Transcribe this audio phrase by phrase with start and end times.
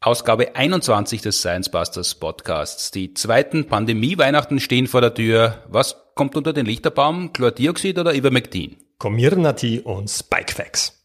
[0.00, 2.92] Ausgabe 21 des Science Busters Podcasts.
[2.92, 5.64] Die zweiten Pandemie-Weihnachten stehen vor der Tür.
[5.66, 7.32] Was kommt unter den Lichterbaum?
[7.32, 8.76] Chlordioxid oder Ivermectin?
[8.98, 11.04] Comirnaty und Spikefax.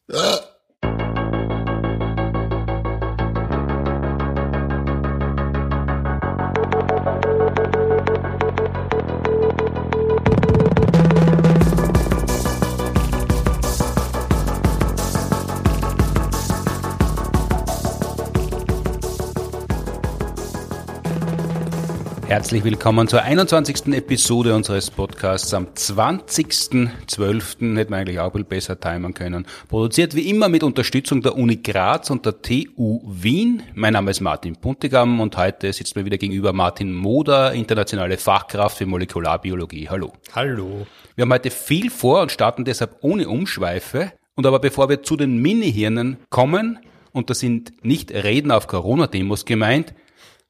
[22.43, 23.93] Herzlich willkommen zur 21.
[23.93, 27.78] Episode unseres Podcasts am 20.12.
[27.78, 29.47] Hätten wir eigentlich auch viel besser timen können.
[29.69, 33.64] Produziert wie immer mit Unterstützung der Uni Graz und der TU Wien.
[33.75, 38.78] Mein Name ist Martin Puntigam und heute sitzt mir wieder gegenüber Martin Moder, internationale Fachkraft
[38.78, 39.88] für Molekularbiologie.
[39.88, 40.11] Hallo.
[40.36, 40.86] Hallo.
[41.16, 44.11] Wir haben heute viel vor und starten deshalb ohne Umschweife.
[44.36, 46.80] Und aber bevor wir zu den Mini-Hirnen kommen,
[47.14, 49.94] und das sind nicht Reden auf Corona-Demos gemeint,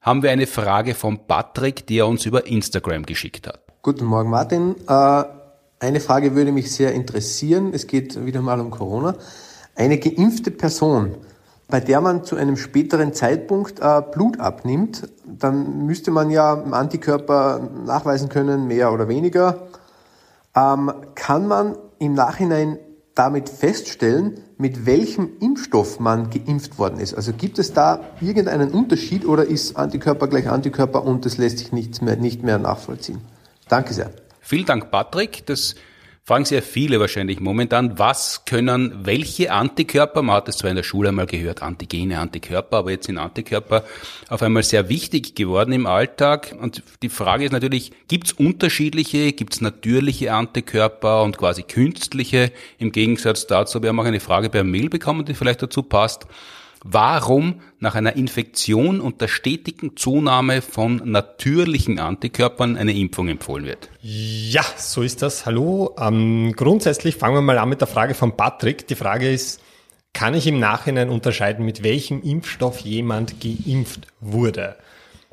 [0.03, 3.61] haben wir eine Frage von Patrick, die er uns über Instagram geschickt hat.
[3.81, 4.75] Guten Morgen, Martin.
[4.87, 5.23] Äh,
[5.79, 7.71] eine Frage würde mich sehr interessieren.
[7.73, 9.15] Es geht wieder mal um Corona.
[9.75, 11.15] Eine geimpfte Person,
[11.69, 17.69] bei der man zu einem späteren Zeitpunkt äh, Blut abnimmt, dann müsste man ja Antikörper
[17.85, 19.67] nachweisen können, mehr oder weniger.
[20.53, 22.77] Ähm, kann man im Nachhinein
[23.15, 27.13] damit feststellen, mit welchem Impfstoff man geimpft worden ist.
[27.13, 31.71] Also gibt es da irgendeinen Unterschied oder ist Antikörper gleich Antikörper und das lässt sich
[31.71, 33.21] nicht mehr, nicht mehr nachvollziehen?
[33.69, 34.11] Danke sehr.
[34.39, 35.45] Vielen Dank, Patrick.
[35.45, 35.75] Das
[36.25, 37.99] fragen sehr viele wahrscheinlich momentan.
[37.99, 42.77] Was können welche Antikörper, man hat es zwar in der Schule einmal gehört, Antigene, Antikörper,
[42.77, 43.83] aber jetzt sind Antikörper
[44.29, 46.55] auf einmal sehr wichtig geworden im Alltag.
[46.57, 52.53] Und die Frage ist natürlich, gibt es unterschiedliche, gibt es natürliche Antikörper und quasi künstliche?
[52.77, 56.25] Im Gegensatz dazu, wir haben auch eine Frage per Mail bekommen, die vielleicht dazu passt
[56.83, 63.89] warum nach einer Infektion und der stetigen Zunahme von natürlichen Antikörpern eine Impfung empfohlen wird.
[64.01, 65.45] Ja, so ist das.
[65.45, 65.95] Hallo.
[65.97, 68.87] Ähm, grundsätzlich fangen wir mal an mit der Frage von Patrick.
[68.87, 69.61] Die Frage ist,
[70.13, 74.75] kann ich im Nachhinein unterscheiden, mit welchem Impfstoff jemand geimpft wurde?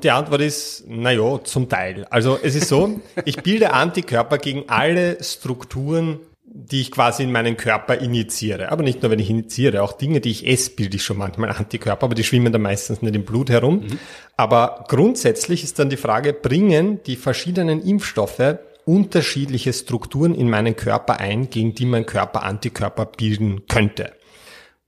[0.01, 2.07] Die Antwort ist, naja, zum Teil.
[2.09, 6.19] Also es ist so, ich bilde Antikörper gegen alle Strukturen
[6.53, 8.71] die ich quasi in meinen Körper injiziere.
[8.71, 11.49] Aber nicht nur, wenn ich injiziere, auch Dinge, die ich esse, bilde ich schon manchmal
[11.57, 13.81] Antikörper, aber die schwimmen dann meistens nicht im Blut herum.
[13.81, 13.99] Mhm.
[14.35, 21.19] Aber grundsätzlich ist dann die Frage, bringen die verschiedenen Impfstoffe unterschiedliche Strukturen in meinen Körper
[21.19, 24.11] ein, gegen die mein Körper Antikörper bilden könnte.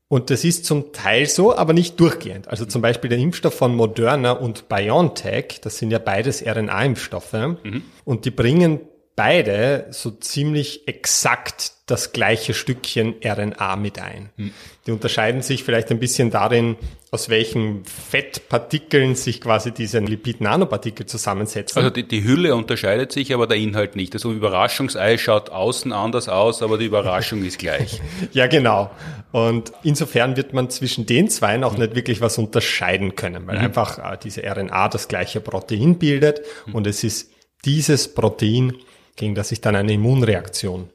[0.09, 2.47] Und das ist zum Teil so, aber nicht durchgehend.
[2.47, 7.83] Also zum Beispiel der Impfstoff von Moderna und BioNTech, das sind ja beides RNA-Impfstoffe, mhm.
[8.03, 8.81] und die bringen
[9.15, 14.29] beide so ziemlich exakt das gleiche Stückchen RNA mit ein.
[14.37, 14.51] Hm.
[14.87, 16.77] Die unterscheiden sich vielleicht ein bisschen darin,
[17.11, 21.77] aus welchen Fettpartikeln sich quasi diese Lipid-Nanopartikel zusammensetzen.
[21.77, 24.13] Also die, die Hülle unterscheidet sich, aber der Inhalt nicht.
[24.13, 28.01] Also Überraschungsei schaut außen anders aus, aber die Überraschung ist gleich.
[28.31, 28.89] Ja, genau.
[29.31, 33.65] Und insofern wird man zwischen den zwei auch nicht wirklich was unterscheiden können, weil mhm.
[33.65, 36.75] einfach äh, diese RNA das gleiche Protein bildet mhm.
[36.75, 37.31] und es ist
[37.65, 38.73] dieses Protein,
[39.15, 40.89] gegen das ich dann eine Immunreaktion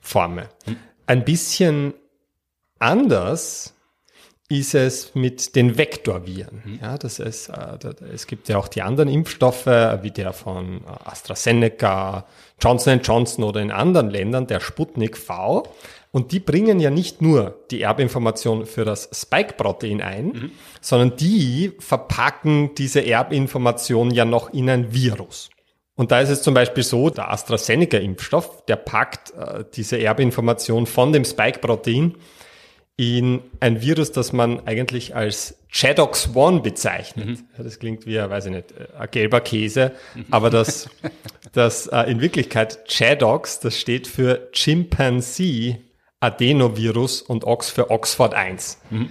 [0.00, 0.48] forme.
[1.06, 1.94] Ein bisschen
[2.78, 3.74] anders
[4.48, 6.62] ist es mit den Vektorviren.
[6.64, 6.78] Mhm.
[6.82, 7.78] Ja, das ist, äh,
[8.12, 12.26] es gibt ja auch die anderen Impfstoffe, wie der von AstraZeneca,
[12.60, 15.62] Johnson Johnson oder in anderen Ländern, der Sputnik V.
[16.10, 20.50] Und die bringen ja nicht nur die Erbinformation für das Spike-Protein ein, mhm.
[20.82, 25.48] sondern die verpacken diese Erbinformation ja noch in ein Virus.
[26.02, 31.12] Und da ist es zum Beispiel so, der AstraZeneca-Impfstoff, der packt äh, diese Erbinformation von
[31.12, 32.16] dem Spike-Protein
[32.96, 37.26] in ein Virus, das man eigentlich als Chadox-1 bezeichnet.
[37.28, 37.38] Mhm.
[37.56, 39.92] Das klingt wie, weiß ich nicht, ein gelber Käse,
[40.32, 40.90] aber das,
[41.52, 45.84] das äh, in Wirklichkeit Chadox, das steht für Chimpanzee
[46.18, 48.80] Adenovirus und Ox für Oxford 1.
[48.90, 49.10] Mhm.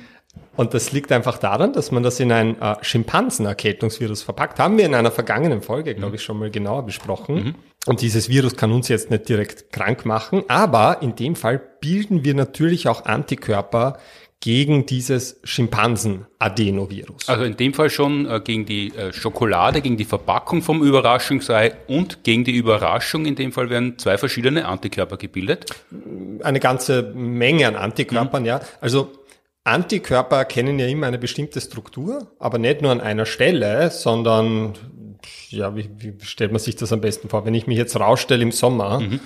[0.56, 4.59] Und das liegt einfach daran, dass man das in ein äh, Schimpansenerkältungsvirus verpackt.
[4.59, 7.36] Haben wir in einer vergangenen Folge, glaube ich, schon mal genauer besprochen.
[7.36, 7.56] Mhm.
[7.88, 12.24] Und dieses Virus kann uns jetzt nicht direkt krank machen, aber in dem Fall bilden
[12.24, 13.98] wir natürlich auch Antikörper
[14.42, 17.30] gegen dieses Schimpansen-Adenovirus.
[17.30, 21.74] Also in dem Fall schon äh, gegen die äh, Schokolade, gegen die Verpackung vom Überraschungsei
[21.88, 23.26] und gegen die Überraschung.
[23.26, 25.66] In dem Fall werden zwei verschiedene Antikörper gebildet.
[26.42, 28.47] Eine ganze Menge an Antikörpern, mhm.
[28.47, 28.62] ja.
[28.82, 29.12] Also
[29.63, 34.73] Antikörper erkennen ja immer eine bestimmte Struktur, aber nicht nur an einer Stelle, sondern
[35.49, 37.46] ja, wie, wie stellt man sich das am besten vor?
[37.46, 39.19] Wenn ich mich jetzt rausstelle im Sommer mhm.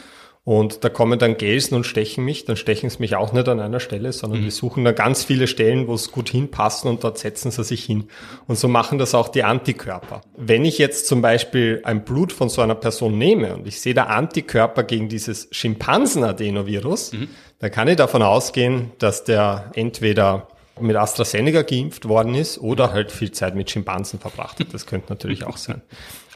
[0.46, 3.60] Und da kommen dann Gelsen und stechen mich, dann stechen sie mich auch nicht an
[3.60, 4.44] einer Stelle, sondern mhm.
[4.44, 7.84] die suchen dann ganz viele Stellen, wo es gut hinpassen und dort setzen sie sich
[7.84, 8.10] hin.
[8.46, 10.22] Und so machen das auch die Antikörper.
[10.38, 13.96] Wenn ich jetzt zum Beispiel ein Blut von so einer Person nehme und ich sehe
[13.96, 17.30] da Antikörper gegen dieses Schimpansen-Adenovirus, mhm.
[17.66, 23.12] Dann kann ich davon ausgehen, dass der entweder mit AstraZeneca geimpft worden ist oder halt
[23.12, 24.72] viel Zeit mit Schimpansen verbracht hat.
[24.72, 25.82] Das könnte natürlich auch sein.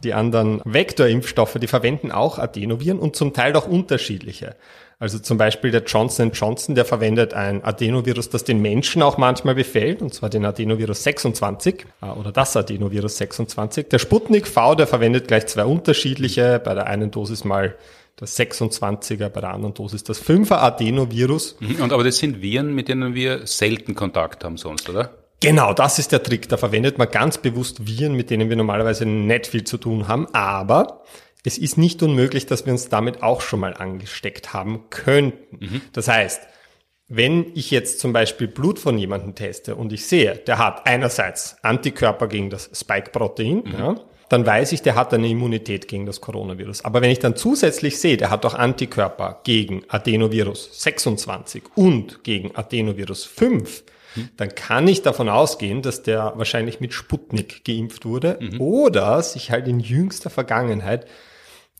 [0.03, 4.55] Die anderen Vektorimpfstoffe, die verwenden auch Adenoviren und zum Teil auch unterschiedliche.
[4.97, 9.53] Also zum Beispiel der Johnson Johnson, der verwendet ein Adenovirus, das den Menschen auch manchmal
[9.53, 13.87] befällt, und zwar den Adenovirus 26 äh, oder das Adenovirus 26.
[13.87, 17.75] Der Sputnik V, der verwendet gleich zwei unterschiedliche, bei der einen Dosis mal
[18.19, 21.55] das 26er, bei der anderen Dosis das 5er Adenovirus.
[21.59, 25.11] Mhm, und aber das sind Viren, mit denen wir selten Kontakt haben sonst, oder?
[25.39, 26.49] Genau, das ist der Trick.
[26.49, 30.27] Da verwendet man ganz bewusst Viren, mit denen wir normalerweise nicht viel zu tun haben.
[30.33, 31.03] Aber
[31.45, 35.65] es ist nicht unmöglich, dass wir uns damit auch schon mal angesteckt haben könnten.
[35.65, 35.81] Mhm.
[35.93, 36.41] Das heißt,
[37.07, 41.55] wenn ich jetzt zum Beispiel Blut von jemandem teste und ich sehe, der hat einerseits
[41.63, 43.71] Antikörper gegen das Spike-Protein, mhm.
[43.71, 43.95] ja,
[44.29, 46.85] dann weiß ich, der hat eine Immunität gegen das Coronavirus.
[46.85, 52.55] Aber wenn ich dann zusätzlich sehe, der hat auch Antikörper gegen Adenovirus 26 und gegen
[52.55, 53.83] Adenovirus 5,
[54.15, 54.29] mhm.
[54.37, 58.61] dann kann ich davon ausgehen, dass der wahrscheinlich mit Sputnik geimpft wurde mhm.
[58.61, 61.07] oder sich halt in jüngster Vergangenheit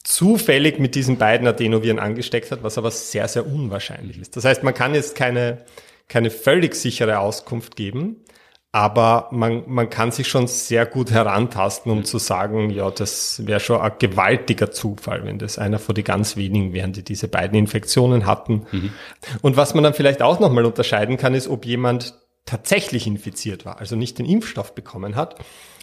[0.04, 4.36] zufällig mit diesen beiden Adenoviren angesteckt hat, was aber sehr, sehr unwahrscheinlich ist.
[4.36, 5.66] Das heißt, man kann jetzt keine,
[6.08, 8.24] keine völlig sichere Auskunft geben,
[8.72, 13.60] aber man, man kann sich schon sehr gut herantasten, um zu sagen, ja, das wäre
[13.60, 17.58] schon ein gewaltiger Zufall, wenn das einer von den ganz wenigen wären, die diese beiden
[17.58, 18.68] Infektionen hatten.
[18.72, 18.92] Mhm.
[19.42, 22.14] Und was man dann vielleicht auch nochmal unterscheiden kann, ist, ob jemand
[22.46, 25.36] tatsächlich infiziert war, also nicht den Impfstoff bekommen hat,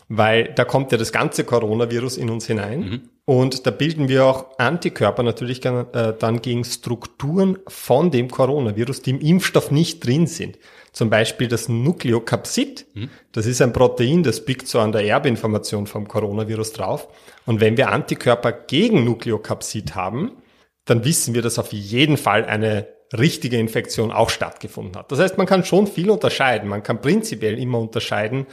[0.09, 2.81] weil da kommt ja das ganze Coronavirus in uns hinein.
[2.81, 3.03] Mhm.
[3.25, 9.11] Und da bilden wir auch Antikörper natürlich äh, dann gegen Strukturen von dem Coronavirus, die
[9.11, 10.59] im Impfstoff nicht drin sind.
[10.97, 12.87] Zum Beispiel das Nukleokapsid.
[12.95, 13.11] Mhm.
[13.33, 17.09] Das ist ein Protein, das biegt so an der Erbinformation vom Coronavirus drauf.
[17.45, 20.33] Und wenn wir Antikörper gegen Nukleokapsid haben,
[20.87, 25.13] dann wissen wir, dass auf jeden Fall eine richtige Infektion auch stattgefunden hat.
[25.13, 26.71] Das heißt, man kann schon viel unterscheiden.
[26.71, 28.47] Man kann prinzipiell immer unterscheiden,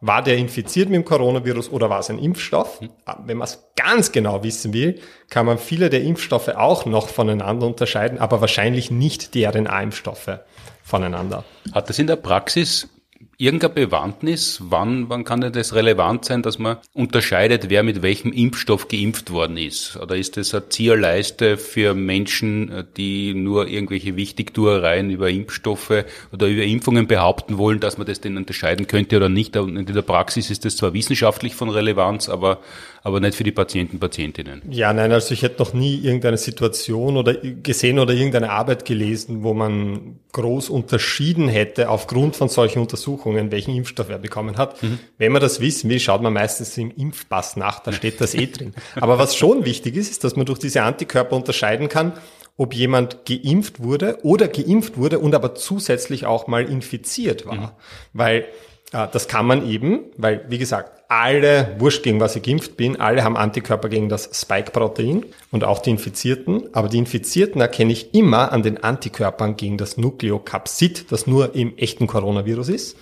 [0.00, 2.80] war der infiziert mit dem Coronavirus oder war es ein Impfstoff?
[2.80, 2.90] Mhm.
[3.24, 5.00] Wenn man es ganz genau wissen will,
[5.30, 10.40] kann man viele der Impfstoffe auch noch voneinander unterscheiden, aber wahrscheinlich nicht die RNA-Impfstoffe
[10.82, 11.44] voneinander.
[11.72, 12.88] Hat das in der Praxis
[13.38, 14.60] irgendeine Bewandtnis?
[14.62, 19.30] Wann, wann kann denn das relevant sein, dass man unterscheidet, wer mit welchem Impfstoff geimpft
[19.30, 19.96] worden ist?
[19.96, 26.62] Oder ist das eine Zierleiste für Menschen, die nur irgendwelche Wichtigtuereien über Impfstoffe oder über
[26.62, 29.56] Impfungen behaupten wollen, dass man das denn unterscheiden könnte oder nicht?
[29.56, 32.60] Und in der Praxis ist das zwar wissenschaftlich von Relevanz, aber
[33.06, 34.62] aber nicht für die Patienten, Patientinnen.
[34.68, 39.44] Ja, nein, also ich hätte noch nie irgendeine Situation oder gesehen oder irgendeine Arbeit gelesen,
[39.44, 44.82] wo man groß unterschieden hätte aufgrund von solchen Untersuchungen, welchen Impfstoff er bekommen hat.
[44.82, 44.98] Mhm.
[45.18, 48.46] Wenn man das wissen will, schaut man meistens im Impfpass nach, da steht das eh
[48.46, 48.74] drin.
[49.00, 52.12] Aber was schon wichtig ist, ist, dass man durch diese Antikörper unterscheiden kann,
[52.56, 57.54] ob jemand geimpft wurde oder geimpft wurde und aber zusätzlich auch mal infiziert war.
[57.54, 57.70] Mhm.
[58.12, 58.46] Weil
[58.90, 63.22] das kann man eben, weil, wie gesagt, alle, wurscht gegen was ich geimpft bin, alle
[63.22, 66.74] haben Antikörper gegen das Spike-Protein und auch die Infizierten.
[66.74, 71.76] Aber die Infizierten erkenne ich immer an den Antikörpern gegen das Nukleokapsid, das nur im
[71.78, 72.96] echten Coronavirus ist.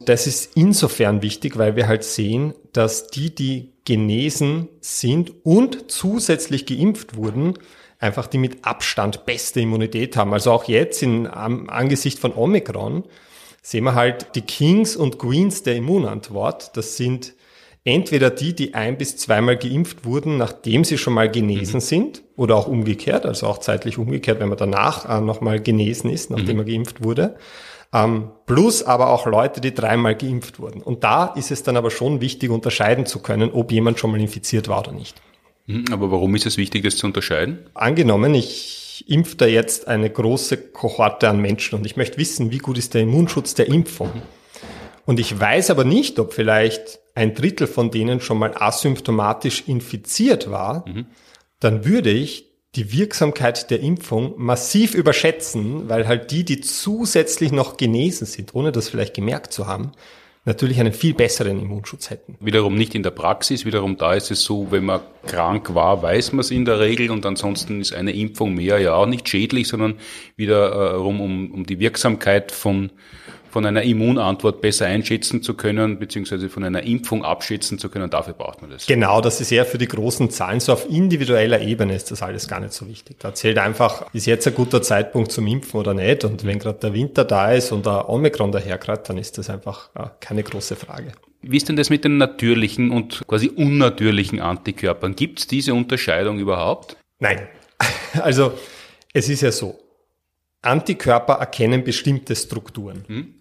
[0.00, 6.66] Das ist insofern wichtig, weil wir halt sehen, dass die, die genesen sind und zusätzlich
[6.66, 7.54] geimpft wurden,
[7.98, 10.32] einfach die mit Abstand beste Immunität haben.
[10.32, 13.04] Also auch jetzt in, am Angesicht von Omikron
[13.68, 16.74] sehen wir halt die Kings und Queens der Immunantwort.
[16.78, 17.34] Das sind
[17.84, 21.80] entweder die, die ein bis zweimal geimpft wurden, nachdem sie schon mal genesen mhm.
[21.80, 26.30] sind, oder auch umgekehrt, also auch zeitlich umgekehrt, wenn man danach äh, nochmal genesen ist,
[26.30, 26.62] nachdem mhm.
[26.62, 27.36] er geimpft wurde.
[27.92, 30.80] Ähm, plus aber auch Leute, die dreimal geimpft wurden.
[30.80, 34.20] Und da ist es dann aber schon wichtig, unterscheiden zu können, ob jemand schon mal
[34.20, 35.20] infiziert war oder nicht.
[35.66, 37.58] Mhm, aber warum ist es wichtig, das zu unterscheiden?
[37.74, 42.58] Angenommen, ich impfe da jetzt eine große Kohorte an Menschen und ich möchte wissen, wie
[42.58, 44.10] gut ist der Immunschutz der Impfung.
[45.04, 50.50] Und ich weiß aber nicht, ob vielleicht ein Drittel von denen schon mal asymptomatisch infiziert
[50.50, 51.06] war, mhm.
[51.60, 57.76] dann würde ich die Wirksamkeit der Impfung massiv überschätzen, weil halt die, die zusätzlich noch
[57.76, 59.92] genesen sind, ohne das vielleicht gemerkt zu haben,
[60.44, 62.36] natürlich einen viel besseren Immunschutz hätten.
[62.40, 66.32] Wiederum nicht in der Praxis, wiederum da ist es so, wenn man krank war, weiß
[66.32, 69.68] man es in der Regel und ansonsten ist eine Impfung mehr ja auch nicht schädlich,
[69.68, 69.96] sondern
[70.36, 72.90] wiederum um, um die Wirksamkeit von
[73.50, 78.10] von einer Immunantwort besser einschätzen zu können, beziehungsweise von einer Impfung abschätzen zu können.
[78.10, 78.86] Dafür braucht man das.
[78.86, 80.60] Genau, das ist eher für die großen Zahlen.
[80.60, 83.16] So auf individueller Ebene ist das alles gar nicht so wichtig.
[83.18, 86.24] Da zählt einfach, ist jetzt ein guter Zeitpunkt zum Impfen oder nicht?
[86.24, 89.90] Und wenn gerade der Winter da ist und der Omikron daherkrat, dann ist das einfach
[89.96, 91.12] ja, keine große Frage.
[91.42, 95.14] Wie ist denn das mit den natürlichen und quasi unnatürlichen Antikörpern?
[95.14, 96.96] Gibt es diese Unterscheidung überhaupt?
[97.18, 97.48] Nein.
[98.22, 98.54] Also
[99.12, 99.78] es ist ja so,
[100.62, 103.04] Antikörper erkennen bestimmte Strukturen.
[103.06, 103.34] Hm?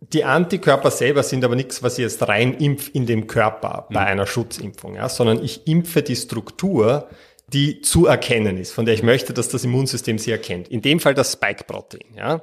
[0.00, 4.00] Die Antikörper selber sind aber nichts, was ich jetzt rein impf in dem Körper bei
[4.00, 4.06] hm.
[4.06, 7.08] einer Schutzimpfung, ja, sondern ich impfe die Struktur,
[7.48, 10.68] die zu erkennen ist, von der ich möchte, dass das Immunsystem sie erkennt.
[10.68, 12.42] In dem Fall das Spike-Protein, ja.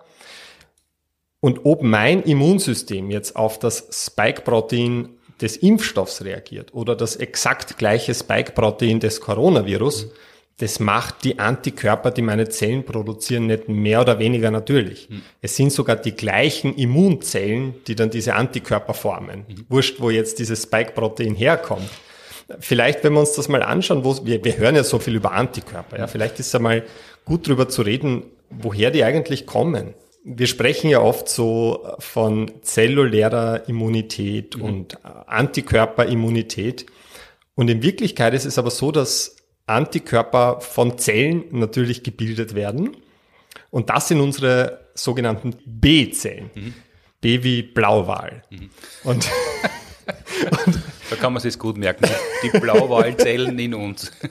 [1.40, 5.10] Und ob mein Immunsystem jetzt auf das Spike-Protein
[5.40, 10.12] des Impfstoffs reagiert oder das exakt gleiche Spike-Protein des Coronavirus, mhm
[10.60, 15.08] das macht die Antikörper, die meine Zellen produzieren, nicht mehr oder weniger natürlich.
[15.10, 15.22] Mhm.
[15.40, 19.46] Es sind sogar die gleichen Immunzellen, die dann diese Antikörper formen.
[19.48, 19.66] Mhm.
[19.70, 21.90] Wurscht, wo jetzt dieses Spike-Protein herkommt.
[22.60, 25.34] Vielleicht, wenn wir uns das mal anschauen, wo wir, wir hören ja so viel über
[25.34, 26.84] Antikörper, ja, vielleicht ist es einmal
[27.24, 29.94] gut drüber zu reden, woher die eigentlich kommen.
[30.24, 34.64] Wir sprechen ja oft so von zellulärer Immunität mhm.
[34.64, 36.88] und Antikörperimmunität.
[37.54, 39.37] Und in Wirklichkeit ist es aber so, dass
[39.68, 42.98] Antikörper von Zellen natürlich gebildet werden.
[43.70, 46.50] Und das sind unsere sogenannten B-Zellen.
[46.56, 46.74] Mhm.
[47.22, 48.44] B wie Blauwal.
[48.50, 48.70] Mhm.
[49.04, 49.30] Und,
[50.66, 52.08] und da kann man sich gut merken,
[52.44, 54.12] die Blauwalzellen in uns.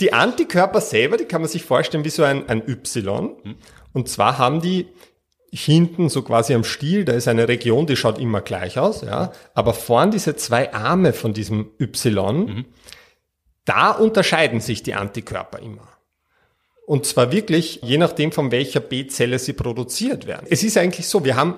[0.00, 3.36] Die Antikörper selber, die kann man sich vorstellen wie so ein, ein Y.
[3.44, 3.56] Mhm.
[3.92, 4.88] Und zwar haben die
[5.52, 9.32] hinten so quasi am Stiel, da ist eine Region, die schaut immer gleich aus, ja.
[9.54, 12.64] Aber vorn diese zwei Arme von diesem Y, mhm.
[13.64, 15.88] Da unterscheiden sich die Antikörper immer.
[16.86, 20.46] Und zwar wirklich, je nachdem, von welcher B-Zelle sie produziert werden.
[20.50, 21.54] Es ist eigentlich so, wir haben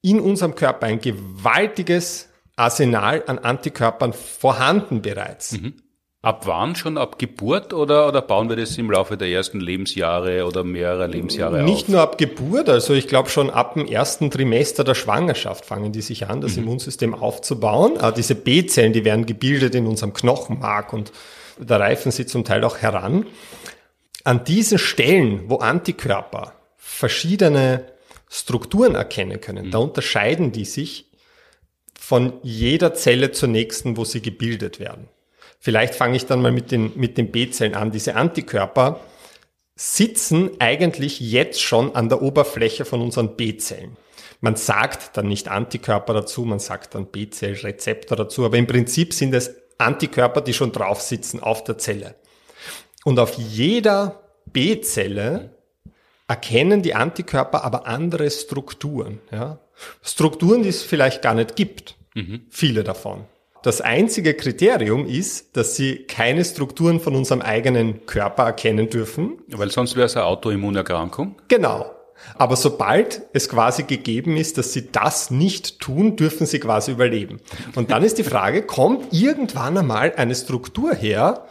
[0.00, 5.52] in unserem Körper ein gewaltiges Arsenal an Antikörpern vorhanden bereits.
[5.52, 5.74] Mhm.
[6.24, 6.96] Ab wann schon?
[6.96, 11.62] Ab Geburt oder, oder bauen wir das im Laufe der ersten Lebensjahre oder mehrerer Lebensjahre
[11.62, 11.88] Nicht auf?
[11.90, 16.00] nur ab Geburt, also ich glaube schon ab dem ersten Trimester der Schwangerschaft fangen die
[16.00, 16.62] sich an, das mhm.
[16.62, 17.98] Immunsystem aufzubauen.
[17.98, 21.12] Aber diese B-Zellen, die werden gebildet in unserem Knochenmark und
[21.58, 23.26] da reifen sie zum Teil auch heran.
[24.24, 27.84] An diesen Stellen, wo Antikörper verschiedene
[28.30, 29.70] Strukturen erkennen können, mhm.
[29.72, 31.10] da unterscheiden die sich
[32.00, 35.08] von jeder Zelle zur nächsten, wo sie gebildet werden.
[35.64, 37.90] Vielleicht fange ich dann mal mit den, mit den B-Zellen an.
[37.90, 39.00] Diese Antikörper
[39.74, 43.96] sitzen eigentlich jetzt schon an der Oberfläche von unseren B-Zellen.
[44.42, 49.32] Man sagt dann nicht Antikörper dazu, man sagt dann B-Zellrezeptor dazu, aber im Prinzip sind
[49.32, 52.14] es Antikörper, die schon drauf sitzen auf der Zelle.
[53.06, 55.56] Und auf jeder B-Zelle
[56.28, 59.22] erkennen die Antikörper aber andere Strukturen.
[59.32, 59.60] Ja?
[60.02, 61.96] Strukturen, die es vielleicht gar nicht gibt.
[62.12, 62.42] Mhm.
[62.50, 63.24] Viele davon.
[63.64, 69.38] Das einzige Kriterium ist, dass sie keine Strukturen von unserem eigenen Körper erkennen dürfen.
[69.48, 71.36] Weil sonst wäre es eine Autoimmunerkrankung.
[71.48, 71.90] Genau.
[72.34, 77.40] Aber sobald es quasi gegeben ist, dass sie das nicht tun, dürfen sie quasi überleben.
[77.74, 81.46] Und dann ist die Frage, kommt irgendwann einmal eine Struktur her,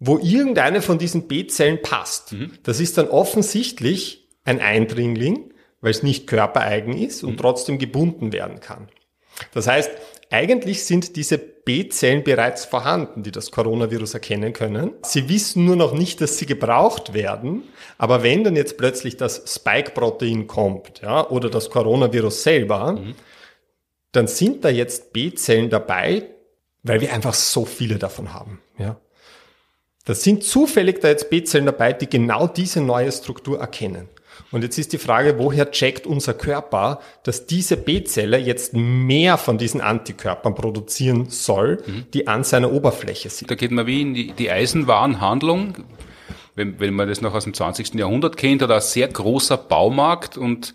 [0.00, 2.32] wo irgendeine von diesen B-Zellen passt?
[2.32, 2.54] Mhm.
[2.64, 7.36] Das ist dann offensichtlich ein Eindringling, weil es nicht körpereigen ist und mhm.
[7.36, 8.88] trotzdem gebunden werden kann.
[9.52, 9.90] Das heißt,
[10.30, 14.92] eigentlich sind diese B-Zellen bereits vorhanden, die das Coronavirus erkennen können.
[15.02, 17.64] Sie wissen nur noch nicht, dass sie gebraucht werden.
[17.98, 23.14] Aber wenn dann jetzt plötzlich das Spike-Protein kommt, ja, oder das Coronavirus selber, mhm.
[24.12, 26.24] dann sind da jetzt B-Zellen dabei,
[26.82, 28.96] weil wir einfach so viele davon haben, ja.
[30.04, 34.08] Das sind zufällig da jetzt B-Zellen dabei, die genau diese neue Struktur erkennen.
[34.50, 39.58] Und jetzt ist die Frage, woher checkt unser Körper, dass diese B-Zelle jetzt mehr von
[39.58, 42.06] diesen Antikörpern produzieren soll, mhm.
[42.14, 43.50] die an seiner Oberfläche sind?
[43.50, 45.84] Da geht man wie in die, die Eisenwarenhandlung.
[46.54, 47.94] Wenn, wenn man das noch aus dem 20.
[47.94, 50.74] Jahrhundert kennt, oder ein sehr großer Baumarkt und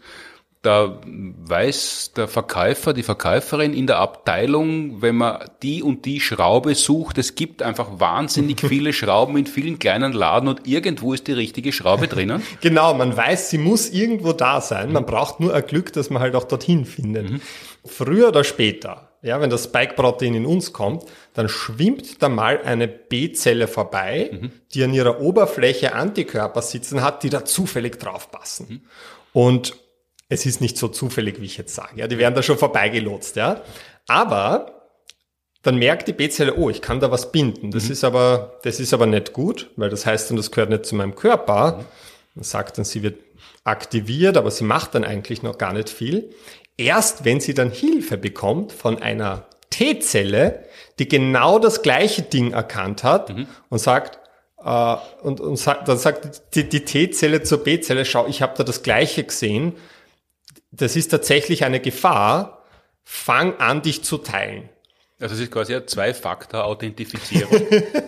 [0.61, 6.75] da weiß der Verkäufer, die Verkäuferin in der Abteilung, wenn man die und die Schraube
[6.75, 11.33] sucht, es gibt einfach wahnsinnig viele Schrauben in vielen kleinen Laden und irgendwo ist die
[11.33, 12.43] richtige Schraube drinnen.
[12.61, 14.91] Genau, man weiß, sie muss irgendwo da sein.
[14.91, 17.29] Man braucht nur ein Glück, dass man halt auch dorthin findet.
[17.29, 17.41] Mhm.
[17.85, 22.87] Früher oder später, ja, wenn das Spike-Protein in uns kommt, dann schwimmt da mal eine
[22.87, 24.51] B-Zelle vorbei, mhm.
[24.73, 28.67] die an ihrer Oberfläche Antikörper sitzen hat, die da zufällig draufpassen.
[28.69, 28.81] Mhm.
[29.33, 29.80] Und
[30.31, 31.91] es ist nicht so zufällig, wie ich jetzt sage.
[31.97, 33.61] Ja, die werden da schon vorbeigelotst, ja.
[34.07, 34.87] Aber
[35.61, 37.69] dann merkt die B-Zelle, oh, ich kann da was binden.
[37.69, 37.91] Das mhm.
[37.91, 40.95] ist aber, das ist aber nicht gut, weil das heißt dann, das gehört nicht zu
[40.95, 41.79] meinem Körper.
[41.79, 41.85] Mhm.
[42.35, 43.19] Man sagt dann, sie wird
[43.65, 46.33] aktiviert, aber sie macht dann eigentlich noch gar nicht viel.
[46.77, 50.63] Erst wenn sie dann Hilfe bekommt von einer T-Zelle,
[50.97, 53.47] die genau das gleiche Ding erkannt hat mhm.
[53.69, 54.17] und sagt,
[54.63, 58.63] äh, und, und sagt, dann sagt die, die T-Zelle zur B-Zelle, schau, ich habe da
[58.63, 59.73] das gleiche gesehen.
[60.71, 62.63] Das ist tatsächlich eine Gefahr.
[63.03, 64.69] Fang an, dich zu teilen.
[65.19, 67.61] Also es ist quasi eine Zwei-Faktor-Authentifizierung.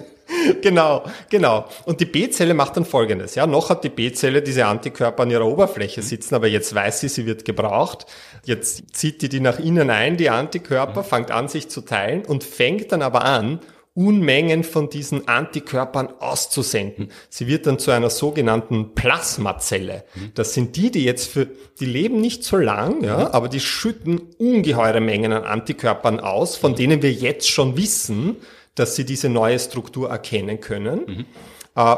[0.61, 1.67] genau, genau.
[1.85, 3.35] Und die B-Zelle macht dann Folgendes.
[3.35, 6.05] Ja, noch hat die B-Zelle diese Antikörper an ihrer Oberfläche mhm.
[6.05, 8.05] sitzen, aber jetzt weiß sie, sie wird gebraucht.
[8.45, 11.05] Jetzt zieht die die nach innen ein, die Antikörper, mhm.
[11.05, 13.59] fängt an, sich zu teilen und fängt dann aber an,
[13.95, 17.11] Unmengen von diesen Antikörpern auszusenden.
[17.29, 20.03] Sie wird dann zu einer sogenannten Plasmazelle.
[20.33, 21.47] Das sind die, die jetzt für,
[21.79, 26.73] die leben nicht so lang, ja, aber die schütten ungeheure Mengen an Antikörpern aus, von
[26.75, 28.37] denen wir jetzt schon wissen,
[28.73, 31.01] dass sie diese neue Struktur erkennen können.
[31.05, 31.25] Mhm.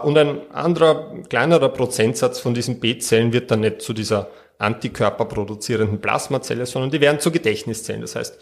[0.03, 6.65] Und ein anderer, kleinerer Prozentsatz von diesen B-Zellen wird dann nicht zu dieser antikörperproduzierenden Plasmazelle,
[6.65, 8.01] sondern die werden zu Gedächtniszellen.
[8.01, 8.37] Das heißt,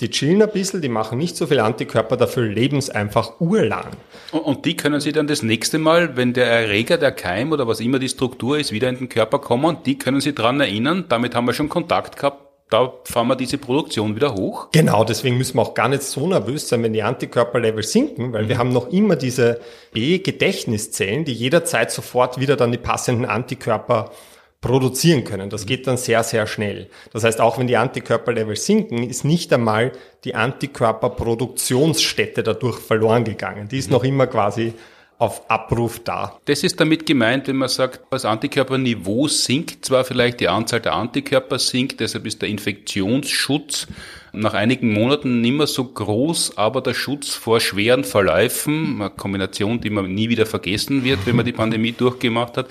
[0.00, 3.88] die chillen ein bisschen, die machen nicht so viel Antikörper, dafür leben es einfach urlang.
[4.30, 7.80] Und die können Sie dann das nächste Mal, wenn der Erreger, der Keim oder was
[7.80, 11.34] immer die Struktur ist, wieder in den Körper kommen, die können Sie dran erinnern, damit
[11.34, 14.68] haben wir schon Kontakt gehabt, da fahren wir diese Produktion wieder hoch.
[14.72, 18.44] Genau, deswegen müssen wir auch gar nicht so nervös sein, wenn die Antikörperlevel sinken, weil
[18.44, 18.48] mhm.
[18.50, 19.60] wir haben noch immer diese
[19.94, 24.12] B-Gedächtniszellen, die jederzeit sofort wieder dann die passenden Antikörper
[24.60, 25.50] produzieren können.
[25.50, 26.88] Das geht dann sehr, sehr schnell.
[27.12, 29.92] Das heißt, auch wenn die Antikörperlevel sinken, ist nicht einmal
[30.24, 33.68] die Antikörperproduktionsstätte dadurch verloren gegangen.
[33.68, 34.74] Die ist noch immer quasi
[35.18, 36.38] auf Abruf da.
[36.44, 40.94] Das ist damit gemeint, wenn man sagt, das Antikörperniveau sinkt zwar vielleicht die Anzahl der
[40.94, 43.88] Antikörper sinkt, deshalb ist der Infektionsschutz
[44.32, 49.80] nach einigen Monaten nicht mehr so groß, aber der Schutz vor schweren Verläufen, eine Kombination,
[49.80, 52.68] die man nie wieder vergessen wird, wenn man die Pandemie durchgemacht hat,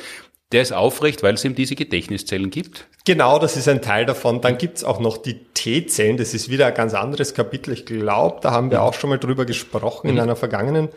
[0.51, 2.88] der ist aufrecht, weil es eben diese Gedächtniszellen gibt?
[3.06, 4.42] Genau, das ist ein Teil davon.
[4.42, 6.18] Dann gibt's auch noch die T-Zellen.
[6.18, 7.74] Das ist wieder ein ganz anderes Kapitel.
[7.74, 10.22] Ich glaube, da haben wir auch schon mal drüber gesprochen in mhm.
[10.22, 10.89] einer vergangenen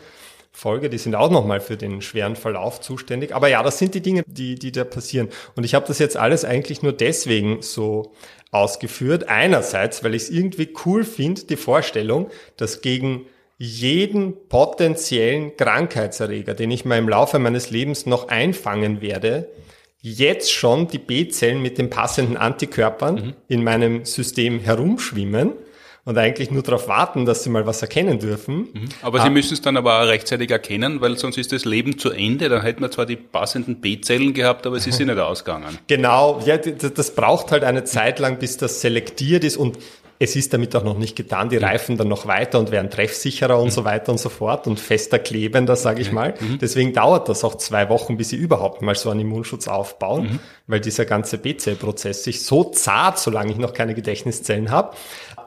[0.51, 0.89] Folge.
[0.89, 3.33] Die sind auch nochmal für den schweren Verlauf zuständig.
[3.33, 5.29] Aber ja, das sind die Dinge, die, die da passieren.
[5.55, 8.13] Und ich habe das jetzt alles eigentlich nur deswegen so
[8.51, 9.29] ausgeführt.
[9.29, 13.25] Einerseits, weil ich es irgendwie cool finde, die Vorstellung, dass gegen
[13.63, 19.49] jeden potenziellen Krankheitserreger, den ich mal im Laufe meines Lebens noch einfangen werde,
[20.01, 23.33] jetzt schon die B-Zellen mit den passenden Antikörpern mhm.
[23.49, 25.51] in meinem System herumschwimmen
[26.05, 28.69] und eigentlich nur darauf warten, dass sie mal was erkennen dürfen.
[28.73, 28.89] Mhm.
[29.03, 29.29] Aber sie ah.
[29.29, 32.49] müssen es dann aber auch rechtzeitig erkennen, weil sonst ist das Leben zu Ende.
[32.49, 35.77] Dann hätten wir zwar die passenden B-Zellen gehabt, aber sie sind nicht ausgegangen.
[35.85, 39.77] Genau, ja, das braucht halt eine Zeit lang, bis das selektiert ist und
[40.21, 41.49] es ist damit auch noch nicht getan.
[41.49, 43.71] Die reifen dann noch weiter und werden treffsicherer und mhm.
[43.71, 46.35] so weiter und so fort und fester klebender, sage ich mal.
[46.39, 46.59] Mhm.
[46.59, 50.39] Deswegen dauert das auch zwei Wochen, bis sie überhaupt mal so einen Immunschutz aufbauen, mhm.
[50.67, 54.95] weil dieser ganze B-Zell-Prozess sich so zart, solange ich noch keine Gedächtniszellen habe.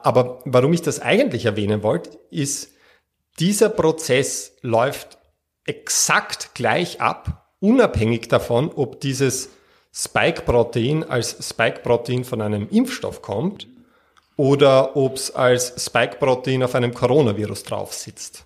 [0.03, 2.73] Aber warum ich das eigentlich erwähnen wollte, ist,
[3.39, 5.19] dieser Prozess läuft
[5.63, 9.51] exakt gleich ab, unabhängig davon, ob dieses
[9.93, 13.67] Spike-Protein als Spike-Protein von einem Impfstoff kommt
[14.37, 18.43] oder ob es als Spike-Protein auf einem Coronavirus drauf sitzt.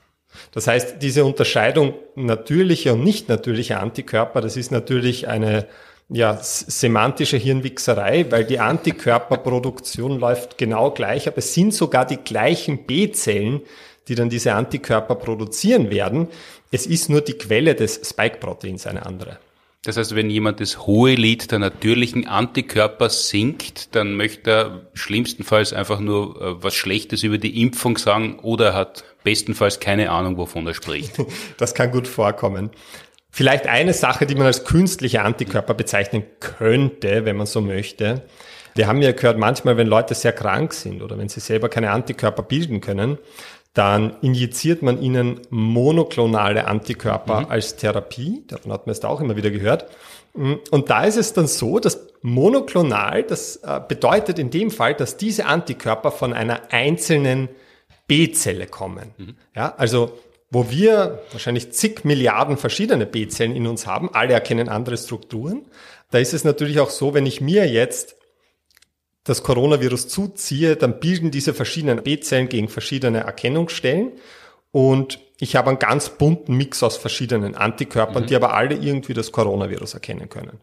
[0.52, 5.68] Das heißt, diese Unterscheidung natürliche und nicht natürliche Antikörper, das ist natürlich eine
[6.10, 12.86] ja, semantische Hirnwichserei, weil die Antikörperproduktion läuft genau gleich, aber es sind sogar die gleichen
[12.86, 13.62] B-Zellen,
[14.08, 16.28] die dann diese Antikörper produzieren werden.
[16.72, 19.38] Es ist nur die Quelle des Spike-Proteins eine andere.
[19.84, 25.72] Das heißt, wenn jemand das hohe Lied der natürlichen Antikörper singt, dann möchte er schlimmstenfalls
[25.72, 30.38] einfach nur äh, was Schlechtes über die Impfung sagen oder er hat bestenfalls keine Ahnung,
[30.38, 31.18] wovon er spricht.
[31.58, 32.72] Das kann gut vorkommen.
[33.32, 38.24] Vielleicht eine Sache, die man als künstliche Antikörper bezeichnen könnte, wenn man so möchte.
[38.76, 41.92] Wir haben ja gehört, manchmal, wenn Leute sehr krank sind oder wenn sie selber keine
[41.92, 43.18] Antikörper bilden können,
[43.80, 47.46] dann injiziert man ihnen monoklonale Antikörper mhm.
[47.50, 48.44] als Therapie.
[48.46, 49.86] Davon hat man es auch immer wieder gehört.
[50.34, 55.16] Und da ist es dann so, dass monoklonal, das äh, bedeutet in dem Fall, dass
[55.16, 57.48] diese Antikörper von einer einzelnen
[58.08, 59.14] B-Zelle kommen.
[59.18, 59.36] Mhm.
[59.56, 60.12] Ja, also
[60.52, 65.68] wo wir wahrscheinlich zig Milliarden verschiedene B-Zellen in uns haben, alle erkennen andere Strukturen.
[66.12, 68.18] Da ist es natürlich auch so, wenn ich mir jetzt
[69.30, 74.14] das Coronavirus zuziehe, dann bilden diese verschiedenen B-Zellen gegen verschiedene Erkennungsstellen
[74.72, 78.28] und ich habe einen ganz bunten Mix aus verschiedenen Antikörpern, mhm.
[78.28, 80.60] die aber alle irgendwie das Coronavirus erkennen können.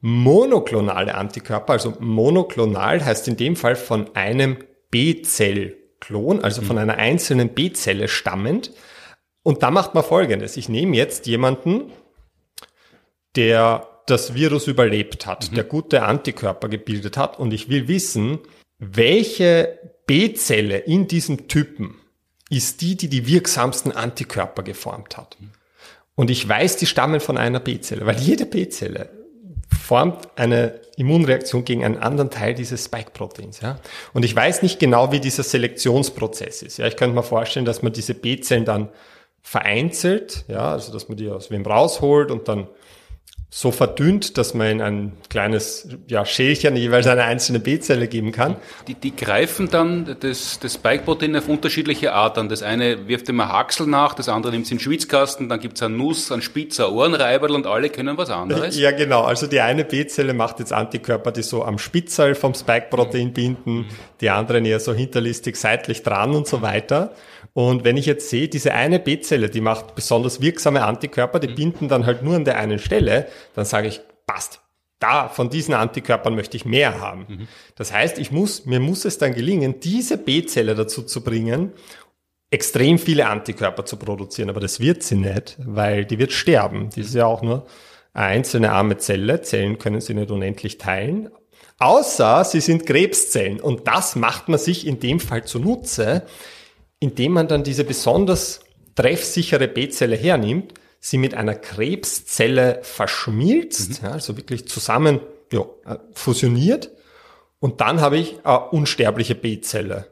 [0.00, 4.58] Monoklonale Antikörper, also monoklonal heißt in dem Fall von einem
[4.90, 6.66] B-Zell-Klon, also mhm.
[6.66, 8.72] von einer einzelnen B-Zelle stammend.
[9.42, 10.56] Und da macht man Folgendes.
[10.56, 11.92] Ich nehme jetzt jemanden,
[13.34, 15.56] der das Virus überlebt hat, mhm.
[15.56, 18.38] der gute Antikörper gebildet hat und ich will wissen,
[18.78, 22.00] welche B-Zelle in diesem Typen
[22.50, 25.36] ist die, die die wirksamsten Antikörper geformt hat.
[26.14, 29.08] Und ich weiß, die stammen von einer B-Zelle, weil jede B-Zelle
[29.80, 33.60] formt eine Immunreaktion gegen einen anderen Teil dieses Spike-Proteins.
[33.60, 33.78] Ja?
[34.12, 36.76] Und ich weiß nicht genau, wie dieser Selektionsprozess ist.
[36.78, 36.86] Ja?
[36.86, 38.90] Ich könnte mir vorstellen, dass man diese B-Zellen dann
[39.40, 42.68] vereinzelt, ja, also dass man die aus wem rausholt und dann
[43.54, 48.56] so verdünnt, dass man in ein kleines ja, Schälchen jeweils eine einzelne B-Zelle geben kann.
[48.88, 52.48] Die, die greifen dann das, das Spike-Protein auf unterschiedliche Art an.
[52.48, 55.76] Das eine wirft immer Haxel nach, das andere nimmt es in den Schwitzkasten, dann gibt
[55.76, 58.78] es einen Nuss, einen Spitzer, Ohrenreiberl und alle können was anderes.
[58.78, 59.24] Ja, genau.
[59.24, 63.84] Also die eine B-Zelle macht jetzt Antikörper, die so am Spitzel vom Spike-Protein binden,
[64.22, 67.12] die anderen eher so hinterlistig seitlich dran und so weiter.
[67.54, 71.88] Und wenn ich jetzt sehe, diese eine B-Zelle, die macht besonders wirksame Antikörper, die binden
[71.88, 74.60] dann halt nur an der einen Stelle, dann sage ich, passt.
[74.98, 77.26] Da, von diesen Antikörpern möchte ich mehr haben.
[77.28, 77.48] Mhm.
[77.74, 81.72] Das heißt, ich muss, mir muss es dann gelingen, diese B-Zelle dazu zu bringen,
[82.50, 84.48] extrem viele Antikörper zu produzieren.
[84.48, 86.90] Aber das wird sie nicht, weil die wird sterben.
[86.90, 87.66] Die ist ja auch nur
[88.12, 89.42] eine einzelne arme Zelle.
[89.42, 91.30] Zellen können sie nicht unendlich teilen.
[91.78, 93.60] Außer sie sind Krebszellen.
[93.60, 96.22] Und das macht man sich in dem Fall zunutze,
[97.02, 98.60] indem man dann diese besonders
[98.94, 104.08] treffsichere B-Zelle hernimmt, sie mit einer Krebszelle verschmilzt, mhm.
[104.08, 106.90] ja, also wirklich zusammen ja, äh, fusioniert
[107.58, 110.06] und dann habe ich eine unsterbliche B-Zelle.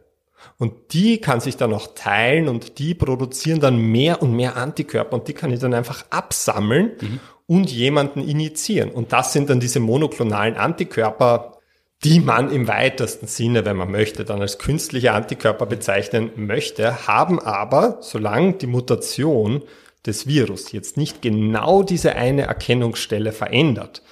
[0.59, 5.15] Und die kann sich dann auch teilen und die produzieren dann mehr und mehr Antikörper
[5.15, 7.21] und die kann ich dann einfach absammeln mhm.
[7.47, 8.91] und jemanden initiieren.
[8.91, 11.60] Und das sind dann diese monoklonalen Antikörper,
[12.05, 17.39] die man im weitesten Sinne, wenn man möchte, dann als künstliche Antikörper bezeichnen möchte, haben
[17.39, 19.63] aber, solange die Mutation
[20.07, 24.03] des Virus jetzt nicht genau diese eine Erkennungsstelle verändert,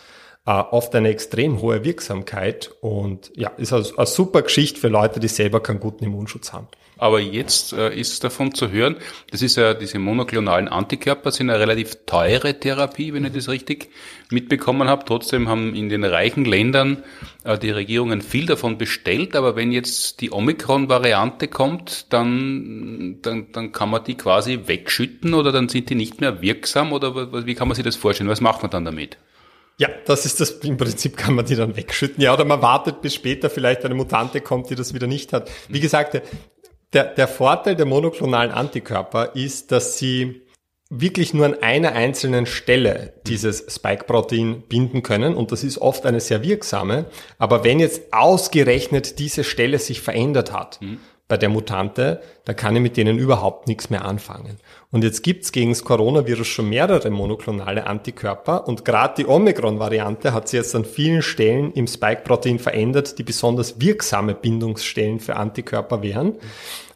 [0.47, 5.19] äh, oft eine extrem hohe Wirksamkeit und ja, ist also eine super Geschichte für Leute,
[5.19, 6.69] die selber keinen guten Immunschutz haben.
[6.99, 8.97] Aber jetzt äh, ist davon zu hören,
[9.31, 13.91] das ist ja, diese monoklonalen Antikörper sind eine relativ teure Therapie, wenn ich das richtig
[14.31, 15.05] mitbekommen habe.
[15.07, 17.05] Trotzdem haben in den reichen Ländern
[17.45, 19.37] äh, die Regierungen viel davon bestellt.
[19.37, 25.53] Aber wenn jetzt die Omikron-Variante kommt, dann, dann, dann kann man die quasi wegschütten oder
[25.53, 28.29] dann sind die nicht mehr wirksam oder wie kann man sich das vorstellen?
[28.29, 29.19] Was macht man dann damit?
[29.81, 32.21] Ja, das ist das, im Prinzip kann man die dann wegschütten.
[32.21, 35.49] Ja, oder man wartet, bis später vielleicht eine Mutante kommt, die das wieder nicht hat.
[35.69, 36.21] Wie gesagt,
[36.93, 40.43] der, der Vorteil der monoklonalen Antikörper ist, dass sie
[40.91, 46.21] wirklich nur an einer einzelnen Stelle dieses Spike-Protein binden können und das ist oft eine
[46.21, 47.07] sehr wirksame.
[47.39, 50.99] Aber wenn jetzt ausgerechnet diese Stelle sich verändert hat, mhm
[51.29, 54.57] bei der Mutante, da kann ich mit denen überhaupt nichts mehr anfangen.
[54.91, 60.49] Und jetzt gibt's gegen das Coronavirus schon mehrere monoklonale Antikörper und gerade die Omikron-Variante hat
[60.49, 66.37] sich jetzt an vielen Stellen im Spike-Protein verändert, die besonders wirksame Bindungsstellen für Antikörper wären.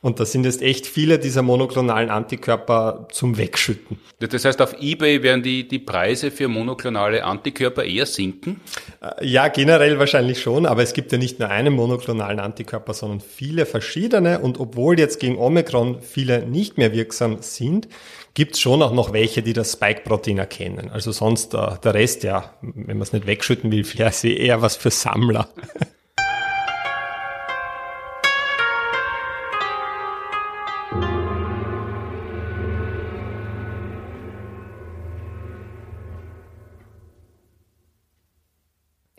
[0.03, 4.01] Und da sind jetzt echt viele dieser monoklonalen Antikörper zum Wegschütten.
[4.19, 8.61] Das heißt, auf eBay werden die, die Preise für monoklonale Antikörper eher sinken?
[9.01, 13.21] Äh, ja, generell wahrscheinlich schon, aber es gibt ja nicht nur einen monoklonalen Antikörper, sondern
[13.21, 14.41] viele verschiedene.
[14.41, 17.87] Und obwohl jetzt gegen Omikron viele nicht mehr wirksam sind,
[18.35, 20.91] gibt es schon auch noch welche, die das Spike-Protein erkennen.
[20.91, 24.75] Also sonst äh, der Rest, ja, wenn man es nicht wegschütten will, vielleicht eher was
[24.75, 25.49] für Sammler.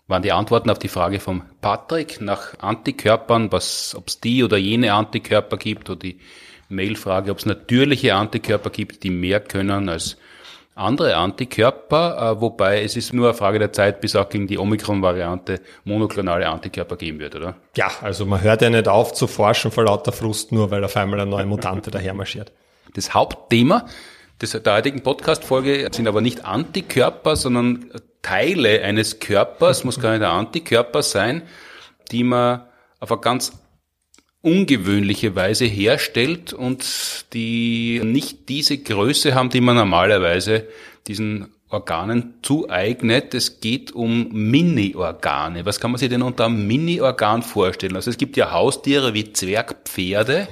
[0.08, 4.58] Waren die Antworten auf die Frage vom Patrick nach Antikörpern, was, ob es die oder
[4.58, 6.20] jene Antikörper gibt, oder die
[6.70, 10.18] Mailfrage, ob es natürliche Antikörper gibt, die mehr können als
[10.76, 14.58] andere Antikörper, äh, wobei es ist nur eine Frage der Zeit, bis auch gegen die
[14.58, 17.56] Omikron-Variante monoklonale Antikörper geben wird, oder?
[17.78, 20.98] Ja, also man hört ja nicht auf zu forschen vor lauter Frust, nur weil auf
[20.98, 22.52] einmal eine neue Mutante daher marschiert.
[22.96, 23.86] Das Hauptthema
[24.52, 27.90] der heutigen Podcast-Folge sind aber nicht Antikörper, sondern
[28.22, 31.44] Teile eines Körpers, muss gar nicht ein Antikörper sein,
[32.12, 32.64] die man
[33.00, 33.54] auf eine ganz
[34.42, 36.84] ungewöhnliche Weise herstellt und
[37.34, 40.68] die nicht diese Größe haben, die man normalerweise
[41.08, 43.34] diesen Organen zueignet.
[43.34, 45.66] Es geht um Mini-Organe.
[45.66, 47.96] Was kann man sich denn unter einem Mini-Organ vorstellen?
[47.96, 50.50] Also es gibt ja Haustiere wie Zwergpferde,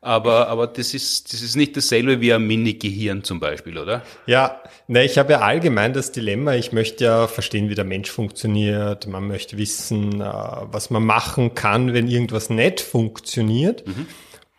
[0.00, 4.02] aber, aber das ist, das ist nicht dasselbe wie ein Mini-Gehirn zum Beispiel, oder?
[4.26, 8.10] Ja, ne, ich habe ja allgemein das Dilemma, ich möchte ja verstehen, wie der Mensch
[8.10, 13.86] funktioniert, man möchte wissen, äh, was man machen kann, wenn irgendwas nicht funktioniert.
[13.86, 14.06] Mhm.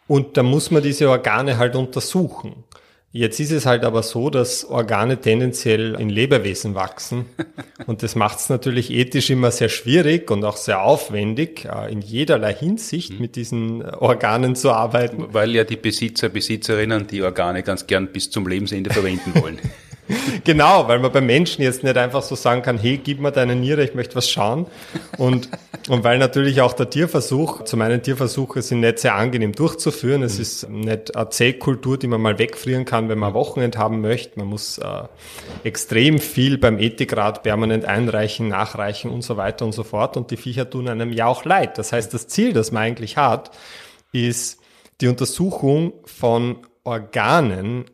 [0.08, 2.64] Und da muss man diese Organe halt untersuchen.
[3.14, 7.26] Jetzt ist es halt aber so, dass Organe tendenziell in Lebewesen wachsen.
[7.88, 12.02] Und das macht es natürlich ethisch immer sehr schwierig und auch sehr aufwendig, äh, in
[12.02, 13.20] jederlei Hinsicht mhm.
[13.20, 15.28] mit diesen Organen zu arbeiten.
[15.30, 19.60] Weil ja die Besitzer, Besitzerinnen die Organe ganz gern bis zum Lebensende verwenden wollen.
[20.44, 23.56] genau, weil man beim Menschen jetzt nicht einfach so sagen kann, hey, gib mir deine
[23.56, 24.68] Niere, ich möchte was schauen.
[25.18, 25.50] Und,
[25.90, 30.24] und weil natürlich auch der Tierversuch, zu meinen Tierversuche sind nicht sehr angenehm durchzuführen.
[30.24, 34.40] Es ist nicht eine Zellkultur, die man mal wegfrieren kann, wenn man Wochenend haben möchte.
[34.40, 35.04] Man muss äh,
[35.64, 40.16] extrem viel beim Ethikrat permanent einreichen, nachreichen und so weiter und so fort.
[40.16, 41.78] Und die Viecher tun einem ja auch leid.
[41.78, 43.52] Das heißt, das Ziel, das man eigentlich hat,
[44.14, 44.60] ist
[45.02, 47.86] die Untersuchung von Organen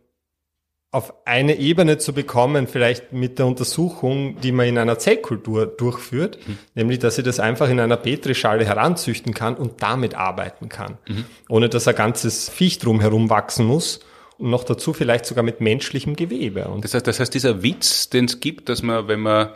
[0.93, 6.38] auf eine Ebene zu bekommen, vielleicht mit der Untersuchung, die man in einer Zellkultur durchführt,
[6.45, 6.60] mhm.
[6.75, 11.25] nämlich dass ich das einfach in einer Petrischale heranzüchten kann und damit arbeiten kann, mhm.
[11.49, 14.01] ohne dass ein ganzes Viech drumherum wachsen muss
[14.38, 16.65] und noch dazu vielleicht sogar mit menschlichem Gewebe.
[16.65, 19.49] Und das heißt, das heißt, dieser Witz, den es gibt, dass man, wenn man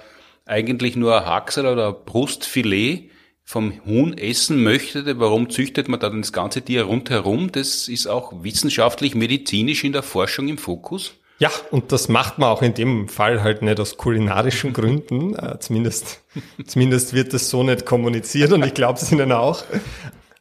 [0.47, 3.11] eigentlich nur ein Haxel oder ein Brustfilet
[3.43, 7.51] vom Huhn essen möchte, warum züchtet man dann das ganze Tier rundherum?
[7.51, 11.13] Das ist auch wissenschaftlich, medizinisch in der Forschung im Fokus.
[11.39, 15.35] Ja, und das macht man auch in dem Fall halt nicht aus kulinarischen Gründen.
[15.35, 16.23] Äh, zumindest,
[16.65, 19.63] zumindest wird es so nicht kommuniziert und ich glaube es Ihnen auch.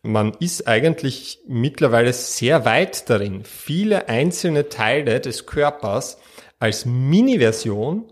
[0.02, 6.18] Man ist eigentlich mittlerweile sehr weit darin, viele einzelne Teile des Körpers
[6.58, 8.04] als Mini-Version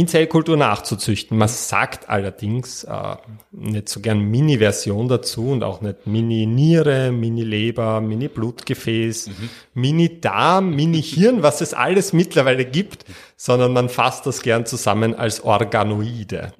[0.00, 1.36] in Zellkultur nachzuzüchten.
[1.36, 3.16] Man sagt allerdings äh,
[3.50, 9.50] nicht so gern Mini-Version dazu und auch nicht Mini-Niere, Mini-Leber, Mini-Blutgefäß, mhm.
[9.74, 13.04] Mini-Darm, Mini-Hirn, was es alles mittlerweile gibt,
[13.36, 16.54] sondern man fasst das gern zusammen als Organoide,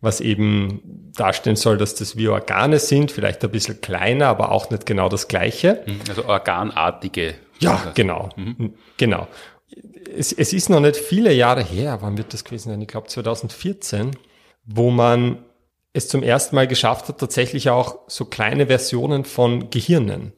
[0.00, 4.70] was eben darstellen soll, dass das wie Organe sind, vielleicht ein bisschen kleiner, aber auch
[4.70, 5.82] nicht genau das gleiche.
[5.84, 6.00] Mhm.
[6.08, 7.34] Also organartige.
[7.58, 8.72] Ja, genau, mhm.
[8.96, 9.28] genau
[10.08, 12.82] es, es ist noch nicht viele Jahre her, wann wird das gewesen sein?
[12.82, 14.12] Ich glaube 2014,
[14.64, 15.38] wo man
[15.92, 20.32] es zum ersten Mal geschafft hat, tatsächlich auch so kleine Versionen von Gehirnen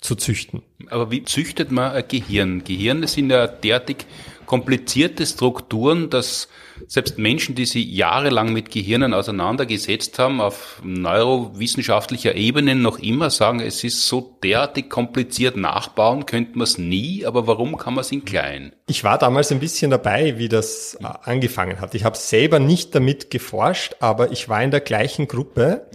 [0.00, 0.62] zu züchten.
[0.88, 2.64] Aber wie züchtet man ein Gehirn?
[2.64, 4.06] Gehirne sind ja derartig
[4.46, 6.48] komplizierte Strukturen, dass
[6.86, 13.60] selbst Menschen, die sich jahrelang mit Gehirnen auseinandergesetzt haben, auf neurowissenschaftlicher Ebene noch immer sagen,
[13.60, 18.12] es ist so derartig kompliziert nachbauen, könnte man es nie, aber warum kann man es
[18.12, 18.72] in klein?
[18.86, 21.94] Ich war damals ein bisschen dabei, wie das äh, angefangen hat.
[21.94, 25.86] Ich habe selber nicht damit geforscht, aber ich war in der gleichen Gruppe.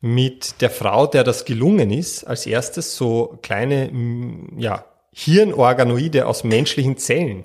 [0.00, 3.90] mit der Frau, der das gelungen ist, als erstes so kleine,
[4.56, 7.44] ja, Hirnorganoide aus menschlichen Zellen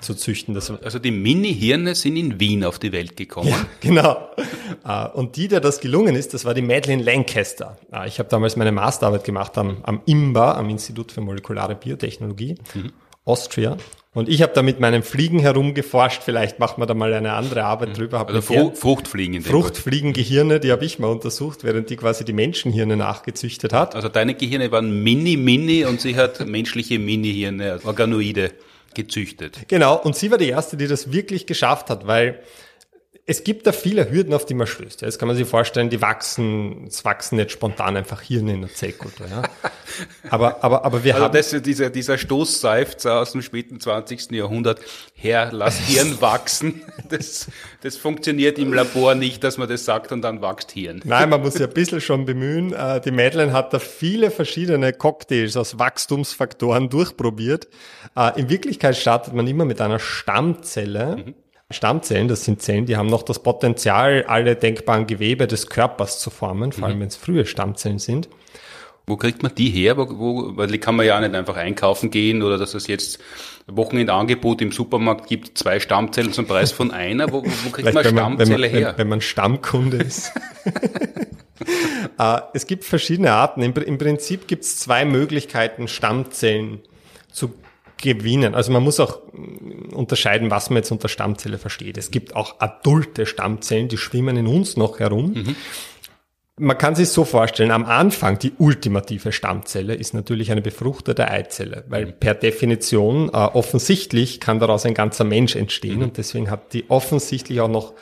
[0.00, 0.54] zu züchten.
[0.54, 3.48] Das also die Mini-Hirne sind in Wien auf die Welt gekommen.
[3.48, 4.28] Ja, genau.
[4.84, 7.78] Äh, und die, der das gelungen ist, das war die Madeleine Lancaster.
[7.92, 12.56] Äh, ich habe damals meine Masterarbeit gemacht am, am IMBA, am Institut für molekulare Biotechnologie,
[12.74, 12.92] mhm.
[13.24, 13.76] Austria.
[14.12, 16.24] Und ich habe da mit meinem Fliegen herumgeforscht.
[16.24, 17.94] Vielleicht macht man da mal eine andere Arbeit mhm.
[17.94, 18.18] drüber.
[18.18, 19.36] Hab also Fru Fruchtfliegen.
[19.36, 23.94] In Fruchtfliegengehirne, die habe ich mal untersucht, während die quasi die Menschenhirne nachgezüchtet hat.
[23.94, 28.50] Also deine Gehirne waren mini, mini und sie hat menschliche Mini-Hirne, Organoide
[28.94, 29.68] gezüchtet.
[29.68, 32.40] Genau, und sie war die Erste, die das wirklich geschafft hat, weil
[33.26, 35.02] es gibt da viele Hürden, auf die man stößt.
[35.02, 38.74] Jetzt kann man sich vorstellen, die wachsen, es wachsen nicht spontan einfach Hirne in der
[38.74, 39.26] Zellkultur.
[39.28, 39.42] Ja.
[40.30, 41.32] Aber, aber, aber wir also haben...
[41.34, 44.30] Das, dieser, dieser Stoßseufzer aus dem späten 20.
[44.30, 44.80] Jahrhundert,
[45.14, 46.82] Herr, lass Hirn wachsen.
[47.08, 47.48] Das,
[47.82, 51.00] das funktioniert im Labor nicht, dass man das sagt und dann wächst Hirn.
[51.04, 52.72] Nein, man muss sich ein bisschen schon bemühen.
[52.72, 57.66] Äh, die Madeleine hat da viele verschiedene Cocktails aus Wachstumsfaktoren durchprobiert.
[58.16, 61.16] Äh, in Wirklichkeit startet man immer mit einer Stammzelle.
[61.16, 61.34] Mhm
[61.70, 66.30] Stammzellen, das sind Zellen, die haben noch das Potenzial, alle denkbaren Gewebe des Körpers zu
[66.30, 67.02] formen, vor allem mhm.
[67.02, 68.28] wenn es frühe Stammzellen sind.
[69.06, 69.96] Wo kriegt man die her?
[69.96, 73.18] Wo, wo, weil die kann man ja nicht einfach einkaufen gehen oder dass es jetzt
[73.66, 77.32] Wochenendangebot im Supermarkt gibt, zwei Stammzellen zum Preis von einer.
[77.32, 78.88] Wo, wo kriegt man Stammzelle wenn man, her?
[78.90, 80.32] Wenn, wenn man Stammkunde ist.
[82.18, 83.62] uh, es gibt verschiedene Arten.
[83.62, 86.80] Im, Im, Prinzip gibt es zwei Möglichkeiten, Stammzellen
[87.32, 87.54] zu
[88.00, 88.54] gewinnen.
[88.54, 91.98] Also man muss auch mm, unterscheiden, was man jetzt unter Stammzelle versteht.
[91.98, 95.32] Es gibt auch adulte Stammzellen, die schwimmen in uns noch herum.
[95.32, 95.56] Mhm.
[96.58, 101.84] Man kann sich so vorstellen, am Anfang die ultimative Stammzelle ist natürlich eine befruchtete Eizelle,
[101.88, 102.12] weil mhm.
[102.20, 106.02] per Definition äh, offensichtlich kann daraus ein ganzer Mensch entstehen mhm.
[106.02, 107.94] und deswegen hat die offensichtlich auch noch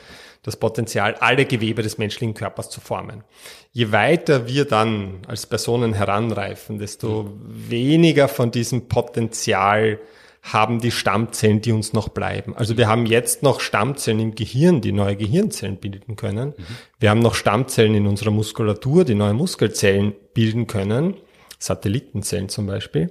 [0.43, 3.23] das Potenzial, alle Gewebe des menschlichen Körpers zu formen.
[3.71, 9.99] Je weiter wir dann als Personen heranreifen, desto weniger von diesem Potenzial
[10.41, 12.55] haben die Stammzellen, die uns noch bleiben.
[12.55, 16.53] Also wir haben jetzt noch Stammzellen im Gehirn, die neue Gehirnzellen bilden können.
[16.57, 16.65] Mhm.
[16.99, 21.15] Wir haben noch Stammzellen in unserer Muskulatur, die neue Muskelzellen bilden können,
[21.59, 23.09] Satellitenzellen zum Beispiel.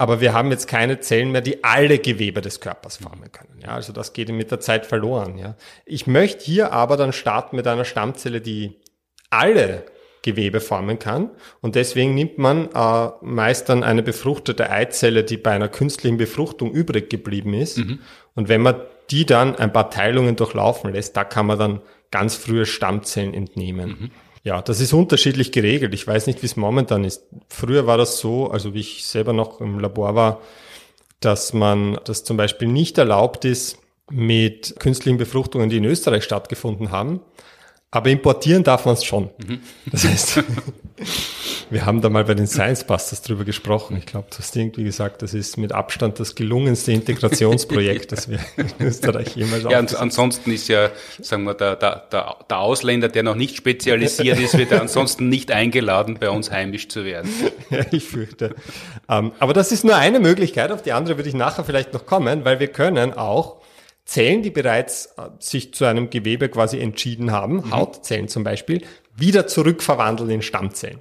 [0.00, 3.60] Aber wir haben jetzt keine Zellen mehr, die alle Gewebe des Körpers formen können.
[3.62, 5.36] Ja, also das geht mit der Zeit verloren.
[5.36, 5.56] Ja.
[5.84, 8.80] Ich möchte hier aber dann starten mit einer Stammzelle, die
[9.28, 9.84] alle
[10.22, 11.28] Gewebe formen kann.
[11.60, 16.70] Und deswegen nimmt man äh, meist dann eine befruchtete Eizelle, die bei einer künstlichen Befruchtung
[16.72, 17.76] übrig geblieben ist.
[17.76, 17.98] Mhm.
[18.34, 18.76] Und wenn man
[19.10, 23.88] die dann ein paar Teilungen durchlaufen lässt, da kann man dann ganz frühe Stammzellen entnehmen.
[23.90, 24.10] Mhm.
[24.42, 25.92] Ja, das ist unterschiedlich geregelt.
[25.92, 27.22] Ich weiß nicht, wie es momentan ist.
[27.48, 30.40] Früher war das so, also wie ich selber noch im Labor war,
[31.20, 33.78] dass man das zum Beispiel nicht erlaubt ist
[34.10, 37.20] mit künstlichen Befruchtungen, die in Österreich stattgefunden haben,
[37.90, 39.30] aber importieren darf man es schon.
[39.46, 39.60] Mhm.
[39.90, 40.42] Das heißt,
[41.70, 43.96] wir haben da mal bei den Science Busters drüber gesprochen.
[43.96, 48.38] Ich glaube, du hast irgendwie gesagt, das ist mit Abstand das gelungenste Integrationsprojekt, das wir
[48.56, 53.22] in Österreich jemals Ja, und ansonsten ist ja, sagen wir, der, der, der Ausländer, der
[53.22, 57.30] noch nicht spezialisiert ist, wird ansonsten nicht eingeladen, bei uns heimisch zu werden.
[57.70, 58.56] Ja, ich fürchte.
[59.06, 60.72] Um, ähm, aber das ist nur eine Möglichkeit.
[60.72, 63.60] Auf die andere würde ich nachher vielleicht noch kommen, weil wir können auch
[64.10, 67.70] Zellen, die bereits äh, sich zu einem Gewebe quasi entschieden haben, mhm.
[67.70, 68.82] Hautzellen zum Beispiel,
[69.16, 71.00] wieder zurückverwandeln in Stammzellen.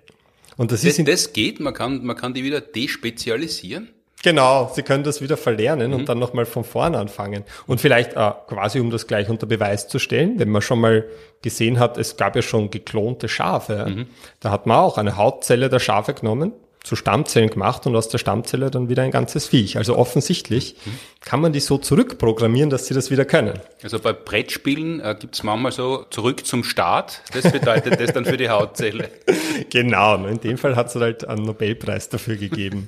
[0.57, 3.89] Und das, das ist das geht, man kann, man kann die wieder despezialisieren.
[4.21, 5.97] Genau, Sie können das wieder verlernen mhm.
[5.97, 7.45] und dann nochmal von vorn anfangen.
[7.67, 11.05] Und vielleicht äh, quasi, um das gleich unter Beweis zu stellen, wenn man schon mal
[11.41, 13.85] gesehen hat, es gab ja schon geklonte Schafe.
[13.87, 14.07] Mhm.
[14.41, 16.51] Da hat man auch eine Hautzelle der Schafe genommen,
[16.83, 19.77] zu Stammzellen gemacht und aus der Stammzelle dann wieder ein ganzes Viech.
[19.77, 20.91] Also offensichtlich mhm.
[21.21, 23.59] kann man die so zurückprogrammieren, dass sie das wieder können.
[23.83, 27.21] Also bei Brettspielen äh, gibt es manchmal so zurück zum Start.
[27.33, 29.09] Das bedeutet das dann für die Hautzelle.
[29.69, 32.87] Genau, in dem Fall hat es halt einen Nobelpreis dafür gegeben.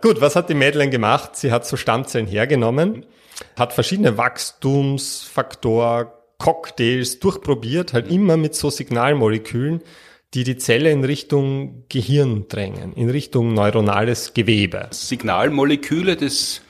[0.00, 1.36] Gut, was hat die Madeleine gemacht?
[1.36, 3.04] Sie hat so Stammzellen hergenommen,
[3.56, 8.12] hat verschiedene Wachstumsfaktor, Cocktails durchprobiert, halt mhm.
[8.12, 9.82] immer mit so Signalmolekülen
[10.34, 14.88] die die Zelle in Richtung Gehirn drängen, in Richtung neuronales Gewebe.
[14.90, 16.62] Signalmoleküle, das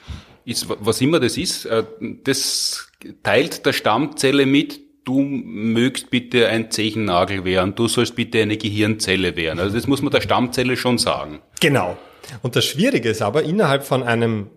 [0.44, 1.84] ist, was immer das ist, äh,
[2.24, 2.88] das
[3.22, 9.36] teilt der Stammzelle mit, du mögst bitte ein Zechennagel werden, du sollst bitte eine Gehirnzelle
[9.36, 9.60] werden.
[9.60, 11.40] Also das muss man der Stammzelle schon sagen.
[11.60, 11.96] Genau.
[12.42, 14.48] Und das Schwierige ist aber, innerhalb von einem,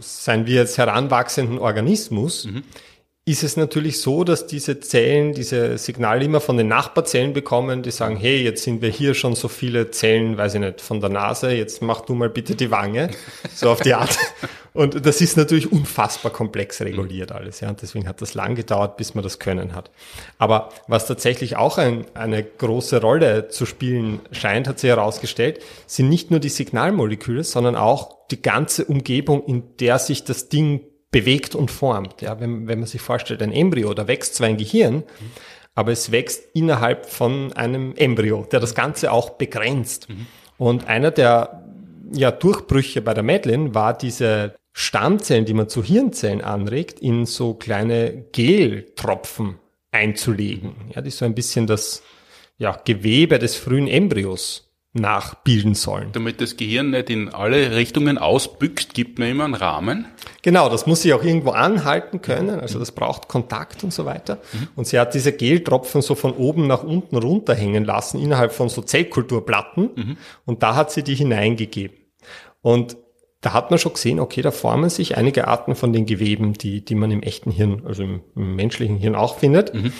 [0.00, 2.62] seien wir jetzt heranwachsenden Organismus, mhm
[3.28, 7.90] ist es natürlich so, dass diese Zellen diese Signale immer von den Nachbarzellen bekommen, die
[7.90, 11.10] sagen, hey, jetzt sind wir hier schon so viele Zellen, weiß ich nicht, von der
[11.10, 13.10] Nase, jetzt mach du mal bitte die Wange,
[13.54, 14.16] so auf die Art.
[14.72, 18.96] Und das ist natürlich unfassbar komplex reguliert alles, ja, und deswegen hat das lang gedauert,
[18.96, 19.90] bis man das können hat.
[20.38, 26.08] Aber was tatsächlich auch ein, eine große Rolle zu spielen scheint, hat sich herausgestellt, sind
[26.08, 31.54] nicht nur die Signalmoleküle, sondern auch die ganze Umgebung, in der sich das Ding bewegt
[31.54, 32.22] und formt.
[32.22, 35.30] Ja, wenn, wenn man sich vorstellt, ein Embryo, da wächst zwar ein Gehirn, mhm.
[35.74, 40.08] aber es wächst innerhalb von einem Embryo, der das Ganze auch begrenzt.
[40.08, 40.26] Mhm.
[40.58, 41.64] Und einer der
[42.12, 47.54] ja, Durchbrüche bei der Madeleine war diese Stammzellen, die man zu Hirnzellen anregt, in so
[47.54, 49.58] kleine Geltropfen
[49.90, 50.74] einzulegen.
[50.94, 52.02] Ja, die so ein bisschen das
[52.58, 54.67] ja, Gewebe des frühen Embryos
[54.98, 56.10] nachbilden sollen.
[56.12, 60.06] Damit das Gehirn nicht in alle Richtungen ausbüchst, gibt man immer einen Rahmen.
[60.42, 64.38] Genau, das muss sich auch irgendwo anhalten können, also das braucht Kontakt und so weiter.
[64.52, 64.68] Mhm.
[64.76, 68.82] Und sie hat diese Geltropfen so von oben nach unten runterhängen lassen, innerhalb von so
[68.82, 69.90] Zellkulturplatten.
[69.94, 70.16] Mhm.
[70.44, 71.96] Und da hat sie die hineingegeben.
[72.60, 72.96] Und
[73.40, 76.84] da hat man schon gesehen, okay, da formen sich einige Arten von den Geweben, die,
[76.84, 79.74] die man im echten Hirn, also im, im menschlichen Hirn auch findet.
[79.74, 79.92] Mhm.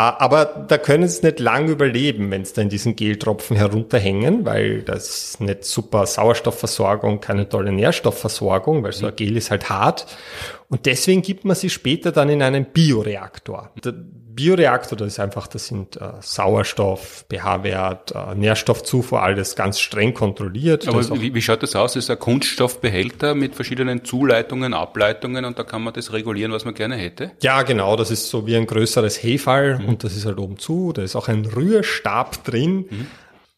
[0.00, 4.46] Ah, aber da können sie nicht lang überleben, wenn sie da in diesen Geltropfen herunterhängen,
[4.46, 9.70] weil das ist nicht super Sauerstoffversorgung, keine tolle Nährstoffversorgung, weil so ein Gel ist halt
[9.70, 10.06] hart.
[10.68, 13.70] Und deswegen gibt man sie später dann in einen Bioreaktor.
[13.82, 13.94] Der
[14.38, 20.86] Bioreaktor, das ist einfach, das sind äh, Sauerstoff, pH-Wert, äh, Nährstoffzufuhr, alles ganz streng kontrolliert.
[20.86, 21.94] Aber wie, wie, schaut das aus?
[21.94, 26.64] Das ist ein Kunststoffbehälter mit verschiedenen Zuleitungen, Ableitungen und da kann man das regulieren, was
[26.64, 27.32] man gerne hätte?
[27.42, 27.96] Ja, genau.
[27.96, 29.88] Das ist so wie ein größeres Hefall mhm.
[29.88, 30.92] und das ist halt oben zu.
[30.92, 32.86] Da ist auch ein Rührstab drin.
[32.90, 33.06] Mhm.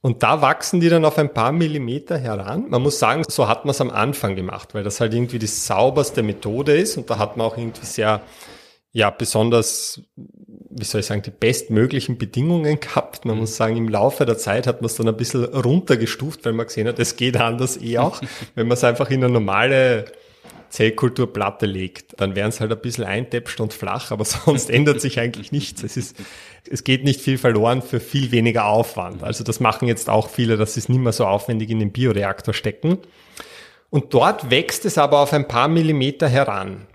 [0.03, 2.71] Und da wachsen die dann auf ein paar Millimeter heran.
[2.71, 5.47] Man muss sagen, so hat man es am Anfang gemacht, weil das halt irgendwie die
[5.47, 8.23] sauberste Methode ist und da hat man auch irgendwie sehr,
[8.93, 13.27] ja, besonders, wie soll ich sagen, die bestmöglichen Bedingungen gehabt.
[13.27, 16.55] Man muss sagen, im Laufe der Zeit hat man es dann ein bisschen runtergestuft, weil
[16.55, 18.23] man gesehen hat, es geht anders eh auch,
[18.55, 20.07] wenn man es einfach in eine normale
[20.71, 25.21] Zellkulturplatte legt, dann werden es halt ein bisschen eintäpscht und flach, aber sonst ändert sich
[25.21, 25.83] eigentlich nichts.
[25.83, 26.17] Es ist,
[26.69, 29.23] es geht nicht viel verloren für viel weniger Aufwand.
[29.23, 31.93] Also das machen jetzt auch viele, dass sie es nicht mehr so aufwendig in den
[31.93, 32.99] Bioreaktor stecken.
[33.91, 36.87] Und dort wächst es aber auf ein paar Millimeter heran.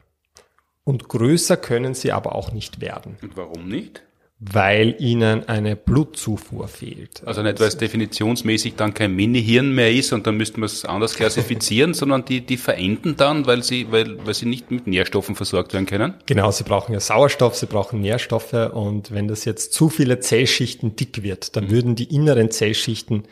[0.86, 3.18] Und größer können sie aber auch nicht werden.
[3.22, 4.05] Und warum nicht?
[4.40, 7.24] Weil ihnen eine Blutzufuhr fehlt.
[7.26, 10.84] Also nicht, weil es definitionsmäßig dann kein Mini-Hirn mehr ist und dann müssten wir es
[10.84, 15.36] anders klassifizieren, sondern die, die verenden dann, weil sie, weil, weil sie nicht mit Nährstoffen
[15.36, 16.16] versorgt werden können?
[16.26, 20.98] Genau, sie brauchen ja Sauerstoff, sie brauchen Nährstoffe und wenn das jetzt zu viele Zellschichten
[20.98, 21.72] dick wird, dann mhm.
[21.72, 23.24] würden die inneren Zellschichten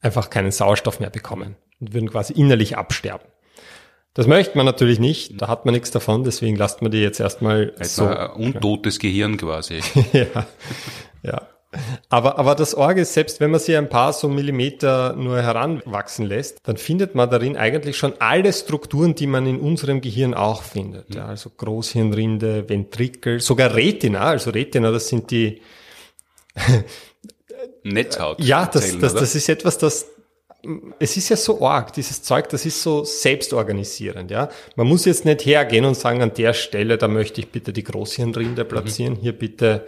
[0.00, 3.26] einfach keinen Sauerstoff mehr bekommen und würden quasi innerlich absterben.
[4.18, 7.20] Das möchte man natürlich nicht, da hat man nichts davon, deswegen lasst man die jetzt
[7.20, 8.06] erstmal Etwa so.
[8.08, 9.78] Ein untotes Gehirn quasi.
[10.12, 10.44] ja,
[11.22, 11.42] ja.
[12.08, 16.58] Aber, aber das Orgel, selbst wenn man sie ein paar so Millimeter nur heranwachsen lässt,
[16.64, 21.14] dann findet man darin eigentlich schon alle Strukturen, die man in unserem Gehirn auch findet.
[21.14, 24.22] Ja, also Großhirnrinde, Ventrikel, sogar Retina.
[24.22, 25.62] Also Retina, das sind die
[27.84, 28.40] Netzhaut.
[28.40, 30.06] Ja, das, das, das ist etwas, das
[30.98, 34.48] es ist ja so arg, dieses Zeug, das ist so selbstorganisierend, ja.
[34.76, 37.84] Man muss jetzt nicht hergehen und sagen, an der Stelle, da möchte ich bitte die
[37.84, 39.20] Großhirnrinde platzieren, mhm.
[39.20, 39.86] hier bitte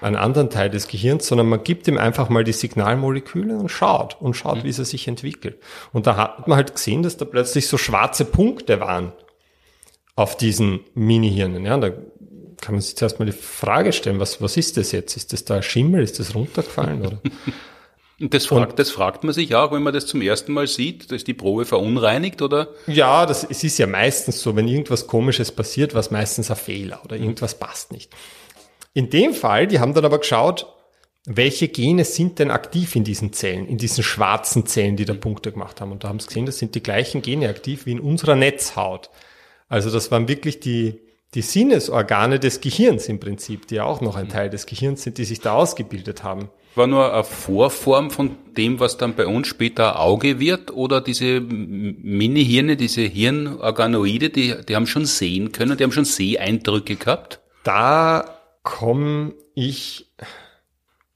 [0.00, 4.16] einen anderen Teil des Gehirns, sondern man gibt ihm einfach mal die Signalmoleküle und schaut
[4.20, 4.64] und schaut, mhm.
[4.64, 5.58] wie sie sich entwickelt.
[5.92, 9.12] Und da hat man halt gesehen, dass da plötzlich so schwarze Punkte waren
[10.14, 11.76] auf diesen Mini-Hirnen, ja.
[11.78, 11.90] Da
[12.60, 15.16] kann man sich zuerst mal die Frage stellen, was, was ist das jetzt?
[15.16, 16.02] Ist das da ein Schimmel?
[16.02, 17.06] Ist das runtergefallen?
[17.06, 17.20] Oder?
[18.20, 20.66] Und das fragt, und, das fragt man sich auch, wenn man das zum ersten Mal
[20.66, 22.68] sieht, ist die Probe verunreinigt oder?
[22.88, 27.00] Ja, das, es ist ja meistens so, wenn irgendwas Komisches passiert, was meistens ein Fehler
[27.04, 28.12] oder irgendwas passt nicht.
[28.92, 30.66] In dem Fall, die haben dann aber geschaut,
[31.26, 35.52] welche Gene sind denn aktiv in diesen Zellen, in diesen schwarzen Zellen, die da Punkte
[35.52, 35.92] gemacht haben.
[35.92, 39.10] Und da haben sie gesehen, das sind die gleichen Gene aktiv wie in unserer Netzhaut.
[39.68, 41.00] Also das waren wirklich die,
[41.34, 45.18] die Sinnesorgane des Gehirns im Prinzip, die ja auch noch ein Teil des Gehirns sind,
[45.18, 46.48] die sich da ausgebildet haben
[46.78, 50.70] war nur eine Vorform von dem, was dann bei uns später Auge wird?
[50.70, 56.96] Oder diese Mini-Hirne, diese Hirnorganoide, die, die haben schon sehen können, die haben schon Seeeindrücke
[56.96, 57.40] gehabt?
[57.64, 60.06] Da komme ich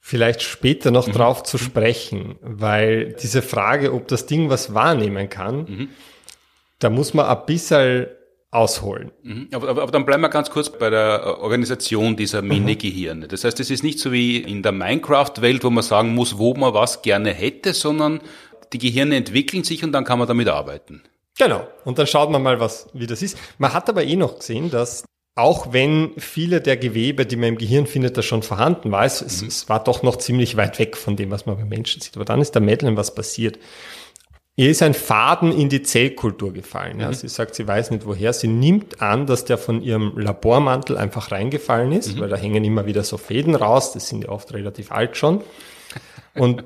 [0.00, 1.12] vielleicht später noch mhm.
[1.12, 5.88] drauf zu sprechen, weil diese Frage, ob das Ding was wahrnehmen kann, mhm.
[6.78, 8.08] da muss man ein bisschen
[8.52, 9.10] ausholen.
[9.22, 9.48] Mhm.
[9.52, 12.48] Aber, aber, aber, dann bleiben wir ganz kurz bei der äh, Organisation dieser mhm.
[12.48, 13.26] Mini-Gehirne.
[13.26, 16.54] Das heißt, es ist nicht so wie in der Minecraft-Welt, wo man sagen muss, wo
[16.54, 18.20] man was gerne hätte, sondern
[18.72, 21.02] die Gehirne entwickeln sich und dann kann man damit arbeiten.
[21.38, 21.66] Genau.
[21.84, 23.38] Und dann schaut man mal, was, wie das ist.
[23.56, 27.58] Man hat aber eh noch gesehen, dass auch wenn viele der Gewebe, die man im
[27.58, 29.48] Gehirn findet, da schon vorhanden war, es, mhm.
[29.48, 32.16] es war doch noch ziemlich weit weg von dem, was man bei Menschen sieht.
[32.16, 33.58] Aber dann ist der Madeleine was passiert.
[34.54, 37.00] Ihr ist ein Faden in die Zellkultur gefallen.
[37.00, 37.08] Ja.
[37.08, 37.14] Mhm.
[37.14, 38.32] Sie sagt, sie weiß nicht woher.
[38.34, 42.20] Sie nimmt an, dass der von ihrem Labormantel einfach reingefallen ist, mhm.
[42.20, 43.92] weil da hängen immer wieder so Fäden raus.
[43.92, 45.42] Das sind ja oft relativ alt schon.
[46.34, 46.64] Und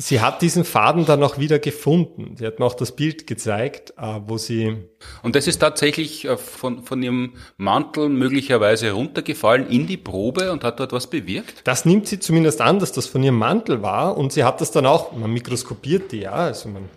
[0.00, 2.34] Sie hat diesen Faden dann auch wieder gefunden.
[2.38, 4.78] Sie hat mir auch das Bild gezeigt, äh, wo sie.
[5.22, 10.64] Und das ist tatsächlich äh, von, von ihrem Mantel möglicherweise runtergefallen in die Probe und
[10.64, 11.60] hat dort was bewirkt?
[11.64, 14.70] Das nimmt sie zumindest an, dass das von ihrem Mantel war und sie hat das
[14.70, 16.88] dann auch, man mikroskopiert die, ja, also man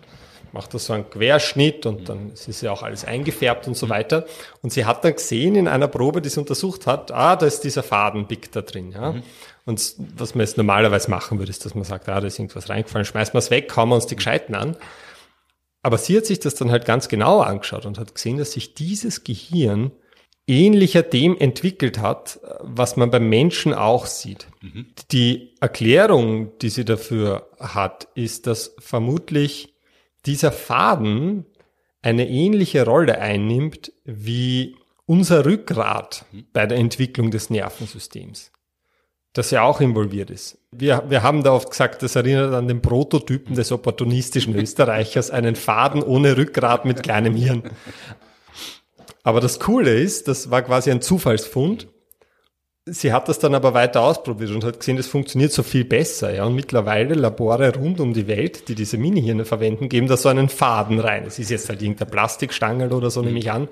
[0.52, 3.88] macht das so einen Querschnitt und dann ist es ja auch alles eingefärbt und so
[3.88, 4.24] weiter.
[4.62, 7.60] Und sie hat dann gesehen in einer Probe, die sie untersucht hat, ah, da ist
[7.64, 9.12] dieser Fadenpick da drin, ja.
[9.12, 9.22] Mhm.
[9.66, 12.68] Und was man jetzt normalerweise machen würde, ist, dass man sagt, ah, da ist irgendwas
[12.68, 14.76] reingefallen, schmeißen wir es weg, hauen wir uns die Gescheiten an.
[15.82, 18.74] Aber sie hat sich das dann halt ganz genau angeschaut und hat gesehen, dass sich
[18.74, 19.92] dieses Gehirn
[20.46, 24.48] ähnlicher dem entwickelt hat, was man beim Menschen auch sieht.
[24.60, 24.86] Mhm.
[25.10, 29.74] Die Erklärung, die sie dafür hat, ist, dass vermutlich
[30.26, 31.46] dieser Faden
[32.02, 36.46] eine ähnliche Rolle einnimmt wie unser Rückgrat mhm.
[36.52, 38.52] bei der Entwicklung des Nervensystems
[39.34, 40.58] das ja auch involviert ist.
[40.70, 45.56] Wir, wir haben da oft gesagt, das erinnert an den Prototypen des opportunistischen Österreichers, einen
[45.56, 47.64] Faden ohne Rückgrat mit kleinem Hirn.
[49.24, 51.88] Aber das Coole ist, das war quasi ein Zufallsfund.
[52.86, 56.34] Sie hat das dann aber weiter ausprobiert und hat gesehen, das funktioniert so viel besser.
[56.34, 56.44] Ja.
[56.44, 60.50] Und mittlerweile Labore rund um die Welt, die diese Mini-Hirne verwenden, geben da so einen
[60.50, 61.24] Faden rein.
[61.26, 63.68] Es ist jetzt halt irgendein Plastikstangel oder so, nehme ich an.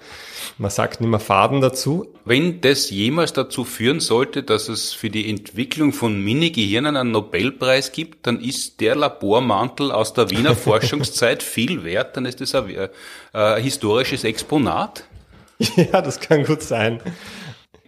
[0.57, 2.09] Man sagt nicht mehr Faden dazu.
[2.25, 7.93] Wenn das jemals dazu führen sollte, dass es für die Entwicklung von Mini-Gehirnen einen Nobelpreis
[7.93, 12.17] gibt, dann ist der Labormantel aus der Wiener Forschungszeit viel wert.
[12.17, 12.89] Dann ist das ein, äh,
[13.35, 15.05] ein historisches Exponat.
[15.77, 17.01] Ja, das kann gut sein.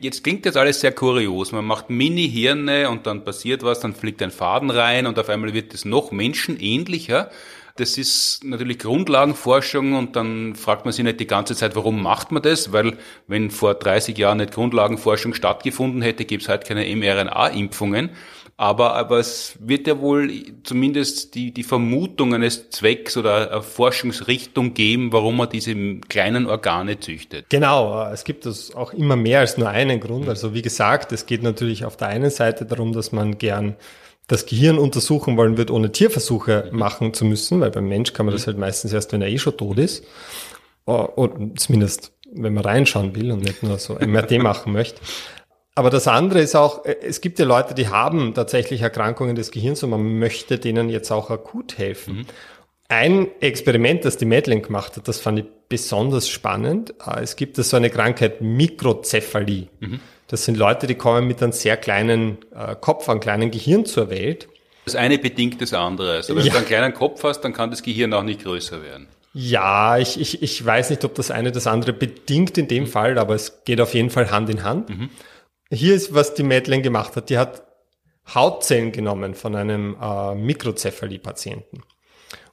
[0.01, 1.53] Jetzt klingt das alles sehr kurios.
[1.53, 5.55] Man macht Mini-Hirne und dann passiert was, dann fliegt ein Faden rein und auf einmal
[5.55, 7.31] wird es noch menschenähnlicher.
[7.77, 12.33] Das ist natürlich Grundlagenforschung und dann fragt man sich nicht die ganze Zeit, warum macht
[12.33, 12.73] man das?
[12.73, 18.11] Weil wenn vor 30 Jahren nicht Grundlagenforschung stattgefunden hätte, gäbe es halt keine mRNA-Impfungen.
[18.57, 20.31] Aber, aber es wird ja wohl
[20.63, 25.75] zumindest die, die Vermutung eines Zwecks oder eine Forschungsrichtung geben, warum man diese
[26.09, 27.47] kleinen Organe züchtet.
[27.49, 30.29] Genau, es gibt das auch immer mehr als nur einen Grund.
[30.29, 33.75] Also wie gesagt, es geht natürlich auf der einen Seite darum, dass man gern
[34.29, 38.35] das Gehirn untersuchen wollen wird, ohne Tierversuche machen zu müssen, weil beim Mensch kann man
[38.35, 40.05] das halt meistens erst, wenn er eh schon tot ist.
[40.85, 45.01] Und zumindest, wenn man reinschauen will und nicht nur so MRT machen möchte.
[45.75, 49.51] Aber das andere ist auch, äh, es gibt ja Leute, die haben tatsächlich Erkrankungen des
[49.51, 52.19] Gehirns und man möchte denen jetzt auch akut helfen.
[52.19, 52.27] Mhm.
[52.89, 56.95] Ein Experiment, das die Madeleine gemacht hat, das fand ich besonders spannend.
[57.05, 59.69] Äh, es gibt so eine Krankheit Mikrozephalie.
[59.81, 60.01] Mhm.
[60.29, 64.11] Das sind Leute, die kommen mit einem sehr kleinen äh, Kopf, einem kleinen Gehirn zur
[64.11, 64.49] Welt.
[64.85, 66.13] Das eine bedingt das andere.
[66.17, 66.53] Also wenn ja.
[66.53, 69.09] du einen kleinen Kopf hast, dann kann das Gehirn auch nicht größer werden.
[69.33, 72.89] Ja, ich, ich, ich weiß nicht, ob das eine das andere bedingt in dem mhm.
[72.89, 74.91] Fall, aber es geht auf jeden Fall Hand in Hand.
[74.91, 75.11] Mhm.
[75.75, 77.31] Hier ist, was die Madeleine gemacht hat.
[77.31, 77.63] Die hat
[78.33, 81.83] Hautzellen genommen von einem äh, Mikrozephalie-Patienten.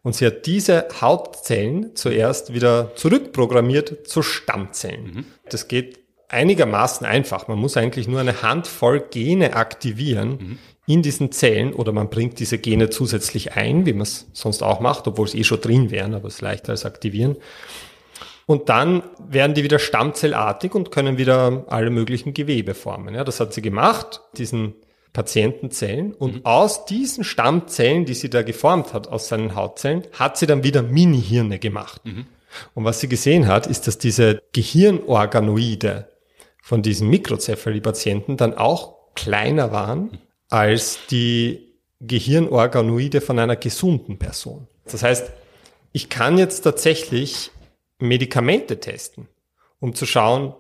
[0.04, 5.04] Und sie hat diese Hautzellen zuerst wieder zurückprogrammiert zu Stammzellen.
[5.04, 5.26] Mhm.
[5.50, 7.48] Das geht einigermaßen einfach.
[7.48, 10.58] Man muss eigentlich nur eine Handvoll Gene aktivieren mhm.
[10.88, 14.80] in diesen Zellen oder man bringt diese Gene zusätzlich ein, wie man es sonst auch
[14.80, 17.38] macht, obwohl es eh schon drin wären, aber es ist leichter als aktivieren.
[18.46, 23.16] Und dann werden die wieder stammzellartig und können wieder alle möglichen Gewebe formen.
[23.16, 24.76] Ja, das hat sie gemacht, diesen
[25.14, 26.14] Patientenzellen.
[26.14, 26.46] Und mhm.
[26.46, 30.82] aus diesen Stammzellen, die sie da geformt hat, aus seinen Hautzellen, hat sie dann wieder
[30.82, 32.02] Mini-Hirne gemacht.
[32.06, 32.26] Mhm.
[32.74, 36.10] Und was sie gesehen hat, ist, dass diese Gehirnorganoide
[36.62, 40.20] von diesen Mikrozephalie-Patienten dann auch kleiner waren
[40.50, 44.68] als die Gehirnorganoide von einer gesunden Person.
[44.86, 45.32] Das heißt,
[45.94, 47.52] ich kann jetzt tatsächlich
[48.02, 49.28] Medikamente testen,
[49.80, 50.54] um zu schauen,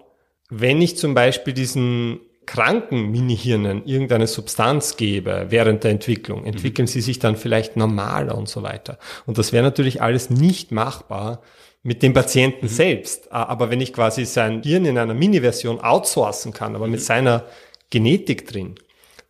[0.49, 7.01] wenn ich zum Beispiel diesen kranken Minihirnen irgendeine Substanz gebe während der Entwicklung, entwickeln sie
[7.01, 8.99] sich dann vielleicht normaler und so weiter.
[9.25, 11.41] Und das wäre natürlich alles nicht machbar
[11.83, 12.69] mit dem Patienten mhm.
[12.69, 13.31] selbst.
[13.31, 16.91] Aber wenn ich quasi sein Hirn in einer Mini-Version outsourcen kann, aber mhm.
[16.91, 17.45] mit seiner
[17.89, 18.75] Genetik drin,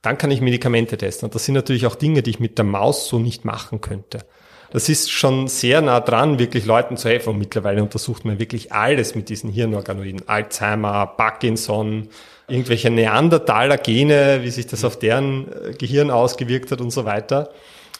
[0.01, 1.27] dann kann ich Medikamente testen.
[1.27, 4.25] Und das sind natürlich auch Dinge, die ich mit der Maus so nicht machen könnte
[4.71, 7.31] das ist schon sehr nah dran, wirklich Leuten zu helfen.
[7.31, 10.27] Und mittlerweile untersucht man wirklich alles mit diesen Hirnorganoiden.
[10.27, 12.07] Alzheimer, Parkinson,
[12.47, 17.49] irgendwelche Neandertaler Gene, wie sich das auf deren äh, Gehirn ausgewirkt hat und so weiter.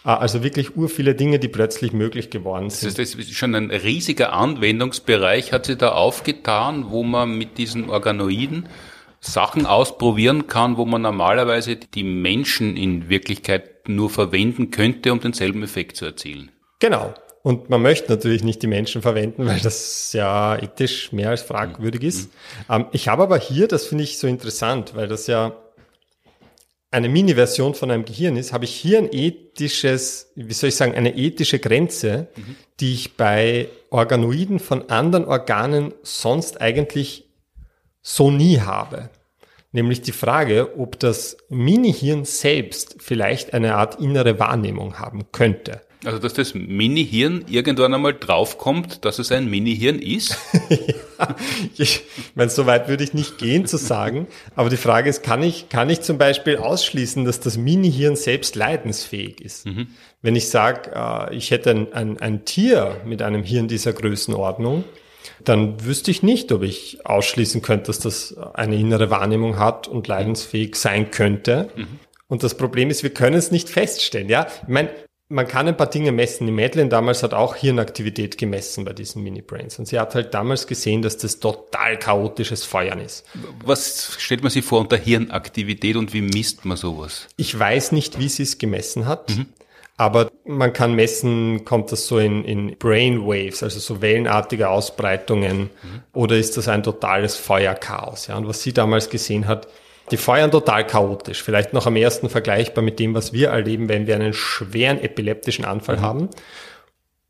[0.03, 2.97] Ah, also wirklich ur viele Dinge, die plötzlich möglich geworden sind.
[2.97, 8.67] Das ist schon ein riesiger Anwendungsbereich, hat sich da aufgetan, wo man mit diesen Organoiden
[9.19, 15.61] Sachen ausprobieren kann, wo man normalerweise die Menschen in Wirklichkeit nur verwenden könnte, um denselben
[15.61, 16.49] Effekt zu erzielen.
[16.81, 17.13] Genau.
[17.43, 22.03] Und man möchte natürlich nicht die Menschen verwenden, weil das ja ethisch mehr als fragwürdig
[22.03, 22.29] ist.
[22.67, 22.75] Mhm.
[22.75, 25.55] Ähm, ich habe aber hier, das finde ich so interessant, weil das ja
[26.91, 30.93] eine Mini-Version von einem Gehirn ist, habe ich hier ein ethisches, wie soll ich sagen,
[30.93, 32.55] eine ethische Grenze, mhm.
[32.79, 37.29] die ich bei Organoiden von anderen Organen sonst eigentlich
[38.01, 39.09] so nie habe.
[39.71, 45.81] Nämlich die Frage, ob das Mini-Hirn selbst vielleicht eine Art innere Wahrnehmung haben könnte.
[46.03, 50.35] Also, dass das Mini-Hirn irgendwann einmal draufkommt, dass es ein Mini-Hirn ist?
[50.69, 51.35] ja,
[51.77, 52.01] ich
[52.33, 54.27] meine, so weit würde ich nicht gehen zu sagen.
[54.55, 58.55] Aber die Frage ist, kann ich, kann ich zum Beispiel ausschließen, dass das Mini-Hirn selbst
[58.55, 59.67] leidensfähig ist?
[59.67, 59.89] Mhm.
[60.23, 64.83] Wenn ich sage, äh, ich hätte ein, ein, ein Tier mit einem Hirn dieser Größenordnung,
[65.43, 70.07] dann wüsste ich nicht, ob ich ausschließen könnte, dass das eine innere Wahrnehmung hat und
[70.07, 71.69] leidensfähig sein könnte.
[71.75, 71.87] Mhm.
[72.27, 74.29] Und das Problem ist, wir können es nicht feststellen.
[74.29, 74.89] Ja, ich meine,
[75.31, 76.45] man kann ein paar Dinge messen.
[76.45, 79.79] Die Madeleine damals hat auch Hirnaktivität gemessen bei diesen Mini-Brains.
[79.79, 83.25] Und sie hat halt damals gesehen, dass das total chaotisches Feuern ist.
[83.65, 87.27] Was stellt man sich vor unter Hirnaktivität und wie misst man sowas?
[87.37, 89.29] Ich weiß nicht, wie sie es gemessen hat.
[89.29, 89.47] Mhm.
[89.97, 96.01] Aber man kann messen, kommt das so in, in Brainwaves, also so wellenartige Ausbreitungen, mhm.
[96.13, 98.25] oder ist das ein totales Feuerchaos?
[98.25, 99.67] Ja, und was sie damals gesehen hat,
[100.09, 101.43] die feuern total chaotisch.
[101.43, 105.65] Vielleicht noch am ersten vergleichbar mit dem, was wir erleben, wenn wir einen schweren epileptischen
[105.65, 106.01] Anfall mhm.
[106.01, 106.29] haben.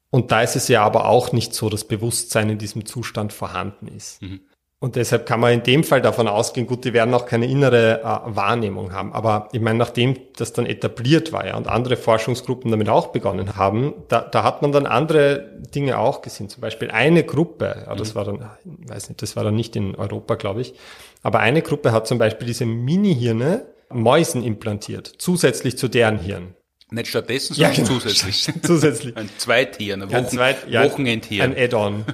[0.10, 3.88] Und da ist es ja aber auch nicht so, dass Bewusstsein in diesem Zustand vorhanden
[3.88, 4.22] ist.
[4.22, 4.42] Mhm.
[4.84, 8.02] Und deshalb kann man in dem Fall davon ausgehen, gut, die werden auch keine innere
[8.02, 9.14] äh, Wahrnehmung haben.
[9.14, 13.58] Aber ich meine, nachdem das dann etabliert war ja, und andere Forschungsgruppen damit auch begonnen
[13.58, 16.50] haben, da, da hat man dann andere Dinge auch gesehen.
[16.50, 18.16] Zum Beispiel eine Gruppe, ja, das mhm.
[18.16, 18.50] war dann,
[18.82, 20.74] ich weiß nicht, das war dann nicht in Europa, glaube ich,
[21.22, 26.56] aber eine Gruppe hat zum Beispiel diese Mini-Hirne Mäusen implantiert, zusätzlich zu deren Hirn.
[26.90, 28.00] Nicht stattdessen, sondern ja, genau.
[28.00, 28.50] zusätzlich.
[28.64, 29.18] zusätzlich.
[29.18, 31.52] Ein Zweithirn, ein, Wochen, ein Zweit, ja, Wochenendhirn.
[31.52, 32.06] Ein Add-on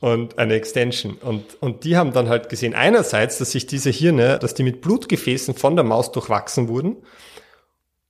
[0.00, 1.14] und eine Extension.
[1.14, 4.80] Und, und die haben dann halt gesehen, einerseits, dass sich diese Hirne, dass die mit
[4.80, 6.96] Blutgefäßen von der Maus durchwachsen wurden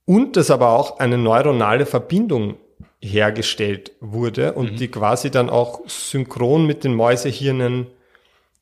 [0.05, 2.57] und dass aber auch eine neuronale Verbindung
[3.01, 4.75] hergestellt wurde und mhm.
[4.77, 7.87] die quasi dann auch synchron mit den Mäusehirnen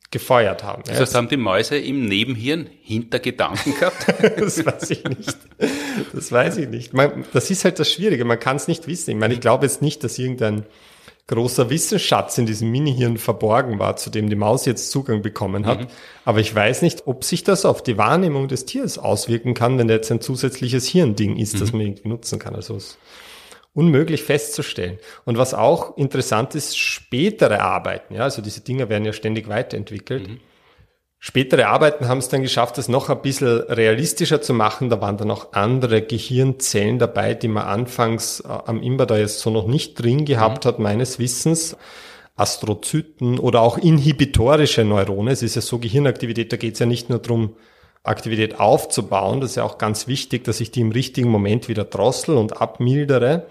[0.10, 0.84] gefeuert haben.
[0.86, 4.08] Das heißt, haben die Mäuse im Nebenhirn Hintergedanken gehabt?
[4.40, 5.38] das weiß ich nicht.
[6.14, 6.94] Das weiß ich nicht.
[6.94, 8.24] Man, das ist halt das Schwierige.
[8.24, 9.12] Man kann es nicht wissen.
[9.12, 10.66] Ich meine, ich glaube jetzt nicht, dass irgendein
[11.28, 15.82] großer Wissensschatz in diesem Minihirn verborgen war, zu dem die Maus jetzt Zugang bekommen hat.
[15.82, 15.88] Mhm.
[16.24, 19.88] Aber ich weiß nicht, ob sich das auf die Wahrnehmung des Tiers auswirken kann, wenn
[19.88, 21.60] der jetzt ein zusätzliches Hirnding ist, mhm.
[21.60, 22.56] das man irgendwie nutzen kann.
[22.56, 22.98] Also es
[23.78, 24.98] unmöglich festzustellen.
[25.24, 30.28] Und was auch interessant ist, spätere Arbeiten, ja, also diese Dinger werden ja ständig weiterentwickelt.
[30.28, 30.40] Mhm.
[31.20, 34.90] Spätere Arbeiten haben es dann geschafft, das noch ein bisschen realistischer zu machen.
[34.90, 39.40] Da waren dann auch andere Gehirnzellen dabei, die man anfangs äh, am Imba da jetzt
[39.40, 40.70] so noch nicht drin gehabt mhm.
[40.70, 41.78] hat, meines Wissens.
[42.36, 45.32] Astrozyten oder auch inhibitorische Neurone.
[45.32, 47.56] Es ist ja so Gehirnaktivität, da geht es ja nicht nur darum,
[48.08, 49.42] Aktivität aufzubauen.
[49.42, 52.62] Das ist ja auch ganz wichtig, dass ich die im richtigen Moment wieder drossel und
[52.62, 53.48] abmildere.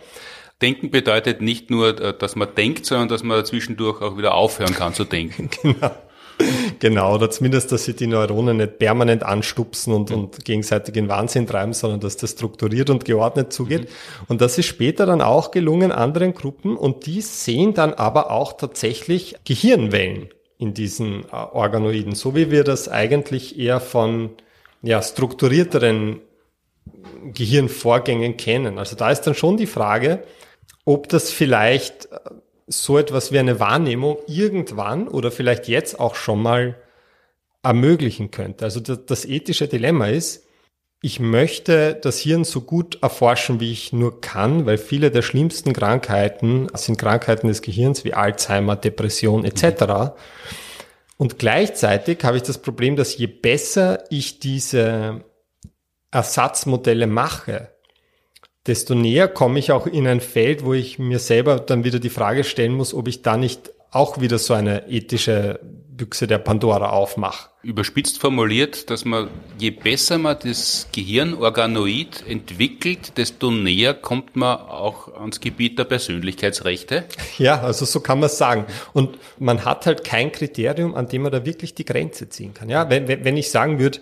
[0.63, 4.75] Denken bedeutet nicht nur, äh, dass man denkt, sondern dass man zwischendurch auch wieder aufhören
[4.75, 5.51] kann zu denken.
[5.63, 5.91] genau.
[6.81, 10.17] Genau, oder zumindest, dass sie die Neuronen nicht permanent anstupsen und, mhm.
[10.17, 13.83] und gegenseitig in Wahnsinn treiben, sondern dass das strukturiert und geordnet zugeht.
[13.85, 14.25] Mhm.
[14.29, 18.53] Und das ist später dann auch gelungen anderen Gruppen und die sehen dann aber auch
[18.53, 20.29] tatsächlich Gehirnwellen
[20.59, 24.31] in diesen äh, Organoiden, so wie wir das eigentlich eher von
[24.83, 26.21] ja, strukturierteren
[27.33, 28.79] Gehirnvorgängen kennen.
[28.79, 30.23] Also da ist dann schon die Frage,
[30.85, 32.19] ob das vielleicht äh,
[32.67, 36.77] so etwas wie eine Wahrnehmung irgendwann oder vielleicht jetzt auch schon mal
[37.63, 38.65] ermöglichen könnte.
[38.65, 40.46] Also das, das ethische Dilemma ist,
[41.03, 45.73] ich möchte das Hirn so gut erforschen, wie ich nur kann, weil viele der schlimmsten
[45.73, 50.15] Krankheiten sind Krankheiten des Gehirns wie Alzheimer, Depression etc.
[51.19, 55.25] Und gleichzeitig habe ich das Problem, dass je besser ich diese
[56.11, 57.71] Ersatzmodelle mache,
[58.67, 62.11] desto näher komme ich auch in ein Feld, wo ich mir selber dann wieder die
[62.11, 65.61] Frage stellen muss, ob ich da nicht auch wieder so eine ethische
[65.97, 67.49] Büchse der Pandora aufmache.
[67.63, 69.29] Überspitzt formuliert, dass man,
[69.59, 77.05] je besser man das Gehirnorganoid entwickelt, desto näher kommt man auch ans Gebiet der Persönlichkeitsrechte.
[77.39, 78.65] Ja, also so kann man es sagen.
[78.95, 82.71] Und man hat halt kein Kriterium, an dem man da wirklich die Grenze ziehen kann.
[82.71, 83.99] Ja, wenn, wenn ich sagen würde,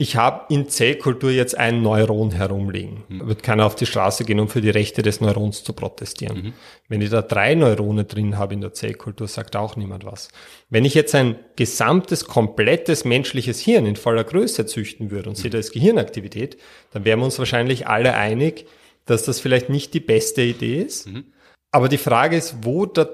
[0.00, 3.04] ich habe in Zellkultur jetzt ein Neuron herumliegen.
[3.08, 3.28] Mhm.
[3.28, 6.36] Wird keiner auf die Straße gehen, um für die Rechte des Neurons zu protestieren.
[6.42, 6.52] Mhm.
[6.88, 10.28] Wenn ich da drei Neurone drin habe in der Zellkultur, sagt auch niemand was.
[10.70, 15.42] Wenn ich jetzt ein gesamtes, komplettes menschliches Hirn in voller Größe züchten würde und mhm.
[15.42, 16.56] sehe das Gehirnaktivität,
[16.92, 18.64] dann wären wir uns wahrscheinlich alle einig,
[19.04, 21.08] dass das vielleicht nicht die beste Idee ist.
[21.08, 21.24] Mhm.
[21.72, 23.06] Aber die Frage ist, wo da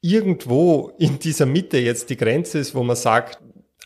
[0.00, 3.38] irgendwo in dieser Mitte jetzt die Grenze ist, wo man sagt,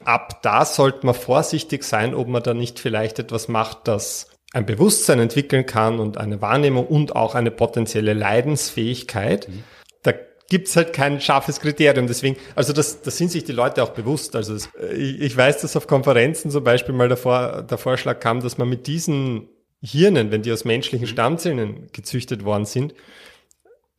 [0.04, 4.66] ab da sollte man vorsichtig sein, ob man da nicht vielleicht etwas macht, das ein
[4.66, 9.48] Bewusstsein entwickeln kann und eine Wahrnehmung und auch eine potenzielle Leidensfähigkeit.
[9.48, 9.62] Mhm.
[10.02, 10.12] Da
[10.48, 12.08] gibt's halt kein scharfes Kriterium.
[12.08, 14.34] Deswegen, also das, das sind sich die Leute auch bewusst.
[14.34, 18.40] Also das, ich, ich weiß, dass auf Konferenzen zum Beispiel mal der, der Vorschlag kam,
[18.40, 19.48] dass man mit diesen
[19.82, 21.12] Hirnen, wenn die aus menschlichen mhm.
[21.12, 22.92] Stammzellen gezüchtet worden sind,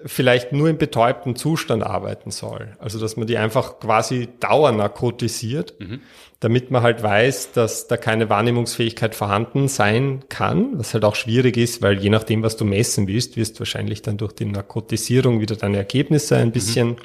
[0.05, 2.75] vielleicht nur im betäubten Zustand arbeiten soll.
[2.79, 6.01] Also dass man die einfach quasi dauernarkotisiert, mhm.
[6.39, 11.57] damit man halt weiß, dass da keine Wahrnehmungsfähigkeit vorhanden sein kann, was halt auch schwierig
[11.57, 15.39] ist, weil je nachdem, was du messen willst, wirst du wahrscheinlich dann durch die Narkotisierung
[15.39, 16.97] wieder deine Ergebnisse ein bisschen mhm.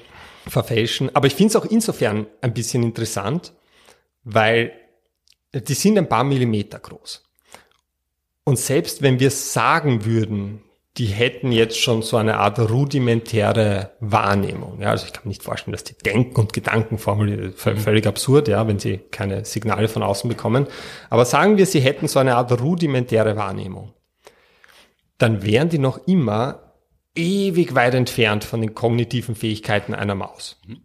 [0.50, 1.14] verfälschen.
[1.14, 3.52] Aber ich finde es auch insofern ein bisschen interessant,
[4.24, 4.72] weil
[5.52, 7.22] die sind ein paar Millimeter groß.
[8.44, 10.62] Und selbst wenn wir sagen würden,
[10.98, 14.80] die hätten jetzt schon so eine Art rudimentäre Wahrnehmung.
[14.80, 17.76] Ja, also ich kann mir nicht vorstellen, dass die denken und Gedanken formulieren, mhm.
[17.76, 20.66] völlig absurd, ja, wenn sie keine Signale von außen bekommen.
[21.10, 23.92] Aber sagen wir, sie hätten so eine Art rudimentäre Wahrnehmung.
[25.18, 26.72] Dann wären die noch immer
[27.14, 30.58] ewig weit entfernt von den kognitiven Fähigkeiten einer Maus.
[30.66, 30.80] Mhm.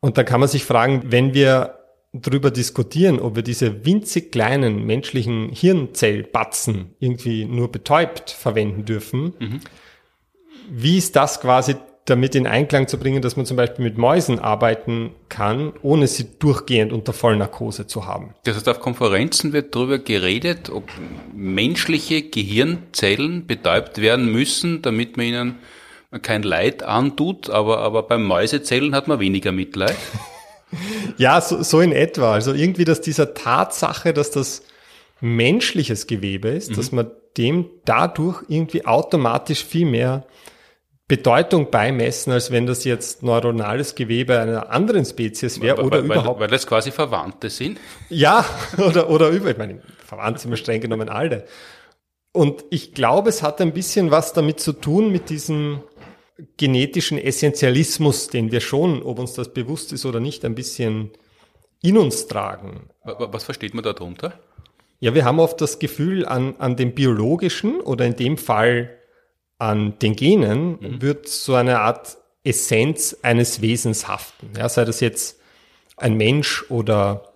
[0.00, 1.83] Und da kann man sich fragen, wenn wir
[2.14, 9.34] drüber diskutieren, ob wir diese winzig kleinen menschlichen Hirnzellbatzen irgendwie nur betäubt verwenden dürfen.
[9.38, 9.60] Mhm.
[10.70, 14.38] Wie ist das quasi damit in Einklang zu bringen, dass man zum Beispiel mit Mäusen
[14.38, 18.34] arbeiten kann, ohne sie durchgehend unter Vollnarkose zu haben.
[18.44, 20.84] Das heißt, auf Konferenzen wird darüber geredet, ob
[21.34, 25.54] menschliche Gehirnzellen betäubt werden müssen, damit man ihnen
[26.20, 29.96] kein Leid antut, aber, aber bei Mäusezellen hat man weniger Mitleid.
[31.16, 32.32] Ja, so, so in etwa.
[32.32, 34.62] Also irgendwie, dass dieser Tatsache, dass das
[35.20, 36.76] menschliches Gewebe ist, mhm.
[36.76, 40.24] dass man dem dadurch irgendwie automatisch viel mehr
[41.06, 46.40] Bedeutung beimessen, als wenn das jetzt neuronales Gewebe einer anderen Spezies wäre oder weil, überhaupt.
[46.40, 47.78] Weil das quasi Verwandte sind?
[48.08, 48.44] Ja,
[48.78, 51.44] oder, oder über, ich meine, verwandt sind wir streng genommen alle.
[52.32, 55.82] Und ich glaube, es hat ein bisschen was damit zu tun mit diesem
[56.56, 61.10] genetischen Essentialismus, den wir schon, ob uns das bewusst ist oder nicht, ein bisschen
[61.82, 62.88] in uns tragen.
[63.02, 64.40] Was versteht man darunter?
[65.00, 68.98] Ja, wir haben oft das Gefühl, an, an dem biologischen oder in dem Fall
[69.58, 71.02] an den Genen mhm.
[71.02, 74.50] wird so eine Art Essenz eines Wesens haften.
[74.56, 75.40] Ja, sei das jetzt
[75.96, 77.33] ein Mensch oder,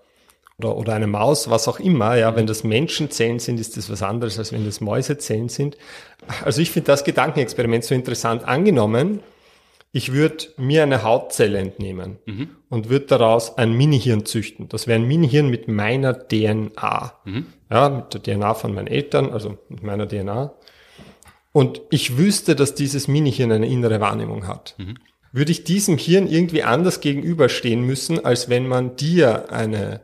[0.59, 2.17] oder, oder eine Maus, was auch immer.
[2.17, 5.77] Ja, wenn das Menschenzellen sind, ist das was anderes, als wenn das Mäusezellen sind.
[6.45, 9.21] Also ich finde das Gedankenexperiment so interessant angenommen.
[9.93, 12.51] Ich würde mir eine Hautzelle entnehmen mhm.
[12.69, 14.69] und würde daraus ein Minihirn züchten.
[14.69, 17.13] Das wäre ein Minihirn mit meiner DNA.
[17.25, 17.47] Mhm.
[17.71, 20.53] Ja, mit der DNA von meinen Eltern, also mit meiner DNA.
[21.53, 24.75] Und ich wüsste, dass dieses Minihirn eine innere Wahrnehmung hat.
[24.79, 24.97] Mhm.
[25.33, 30.01] Würde ich diesem Hirn irgendwie anders gegenüberstehen müssen, als wenn man dir eine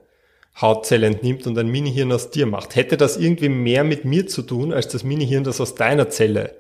[0.61, 2.77] Hautzelle entnimmt und ein Minihirn aus dir macht?
[2.77, 6.57] Hätte das irgendwie mehr mit mir zu tun, als das Minihirn, das aus deiner Zelle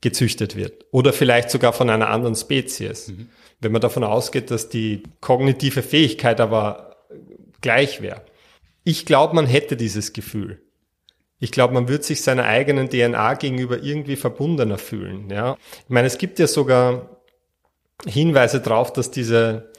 [0.00, 0.86] gezüchtet wird.
[0.90, 3.08] Oder vielleicht sogar von einer anderen Spezies.
[3.08, 3.28] Mhm.
[3.60, 6.96] Wenn man davon ausgeht, dass die kognitive Fähigkeit aber
[7.60, 8.22] gleich wäre.
[8.84, 10.62] Ich glaube, man hätte dieses Gefühl.
[11.38, 15.28] Ich glaube, man wird sich seiner eigenen DNA gegenüber irgendwie verbundener fühlen.
[15.30, 17.22] Ja, ich meine, es gibt ja sogar
[18.06, 19.69] Hinweise darauf, dass diese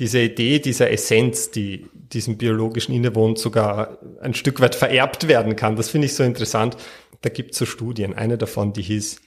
[0.00, 5.76] diese Idee dieser Essenz, die diesem biologischen innewohnt, sogar ein Stück weit vererbt werden kann.
[5.76, 6.76] Das finde ich so interessant.
[7.20, 8.14] Da gibt es so Studien.
[8.14, 9.20] Eine davon, die hieß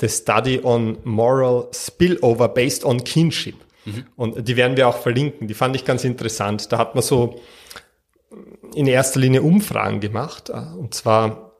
[0.00, 3.56] The Study on Moral Spillover Based on Kinship.
[3.86, 4.04] Mhm.
[4.16, 5.48] Und die werden wir auch verlinken.
[5.48, 6.70] Die fand ich ganz interessant.
[6.70, 7.40] Da hat man so
[8.74, 10.50] in erster Linie Umfragen gemacht.
[10.50, 11.54] Und zwar,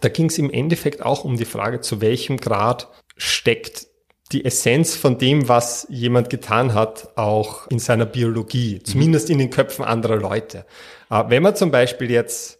[0.00, 3.86] da ging es im Endeffekt auch um die Frage, zu welchem Grad steckt
[4.32, 8.84] die Essenz von dem, was jemand getan hat, auch in seiner Biologie, mhm.
[8.84, 10.64] zumindest in den Köpfen anderer Leute.
[11.10, 12.58] Äh, wenn man zum Beispiel jetzt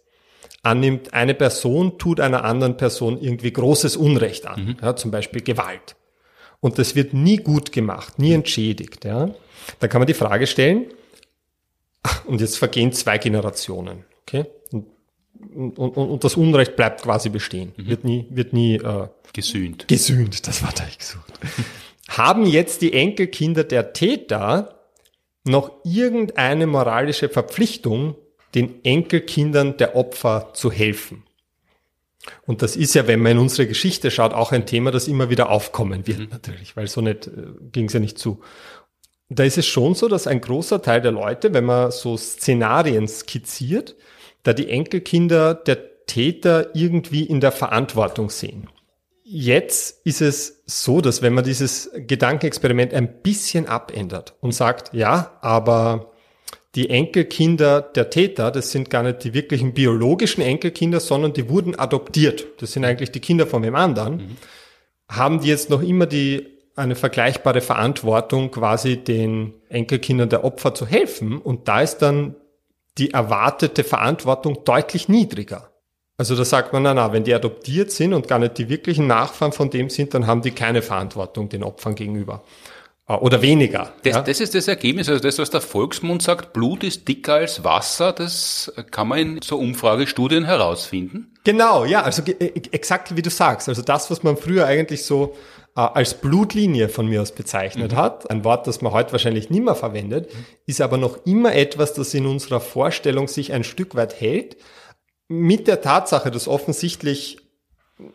[0.61, 4.77] annimmt, eine Person tut einer anderen Person irgendwie großes Unrecht an, mhm.
[4.81, 5.95] ja, zum Beispiel Gewalt.
[6.59, 9.03] Und das wird nie gut gemacht, nie entschädigt.
[9.03, 9.31] Ja.
[9.79, 10.87] Dann kann man die Frage stellen,
[12.25, 14.05] und jetzt vergehen zwei Generationen.
[14.21, 14.45] Okay?
[14.71, 14.87] Und,
[15.55, 17.87] und, und, und das Unrecht bleibt quasi bestehen, mhm.
[17.87, 19.87] wird nie, wird nie äh, gesühnt.
[19.87, 21.33] Gesühnt, das war da ich gesucht.
[22.09, 24.79] Haben jetzt die Enkelkinder der Täter
[25.45, 28.15] noch irgendeine moralische Verpflichtung,
[28.55, 31.23] den Enkelkindern der Opfer zu helfen.
[32.45, 35.29] Und das ist ja, wenn man in unsere Geschichte schaut, auch ein Thema, das immer
[35.29, 36.27] wieder aufkommen wird, mhm.
[36.31, 37.31] natürlich, weil so nicht äh,
[37.71, 38.41] ging es ja nicht zu.
[39.29, 43.07] Da ist es schon so, dass ein großer Teil der Leute, wenn man so Szenarien
[43.07, 43.95] skizziert,
[44.43, 48.67] da die Enkelkinder der Täter irgendwie in der Verantwortung sehen.
[49.23, 55.37] Jetzt ist es so, dass wenn man dieses Gedankenexperiment ein bisschen abändert und sagt, ja,
[55.41, 56.11] aber
[56.75, 61.77] die Enkelkinder der Täter, das sind gar nicht die wirklichen biologischen Enkelkinder, sondern die wurden
[61.77, 62.45] adoptiert.
[62.59, 64.17] Das sind eigentlich die Kinder von wem anderen.
[64.17, 64.37] Mhm.
[65.07, 70.87] Haben die jetzt noch immer die, eine vergleichbare Verantwortung, quasi den Enkelkindern der Opfer zu
[70.87, 71.37] helfen?
[71.37, 72.35] Und da ist dann
[72.97, 75.71] die erwartete Verantwortung deutlich niedriger.
[76.17, 79.07] Also da sagt man, na, na, wenn die adoptiert sind und gar nicht die wirklichen
[79.07, 82.43] Nachfahren von dem sind, dann haben die keine Verantwortung den Opfern gegenüber.
[83.13, 83.93] Ah, oder weniger.
[84.03, 84.21] Das, ja?
[84.21, 88.11] das ist das Ergebnis, also das, was der Volksmund sagt, Blut ist dicker als Wasser,
[88.11, 91.31] das kann man in so Umfragestudien herausfinden.
[91.43, 93.69] Genau, ja, also äh, exakt wie du sagst.
[93.69, 95.35] Also das, was man früher eigentlich so
[95.75, 97.97] äh, als Blutlinie von mir aus bezeichnet mhm.
[97.97, 100.45] hat, ein Wort, das man heute wahrscheinlich nicht mehr verwendet, mhm.
[100.65, 104.57] ist aber noch immer etwas, das in unserer Vorstellung sich ein Stück weit hält,
[105.27, 107.37] mit der Tatsache, dass offensichtlich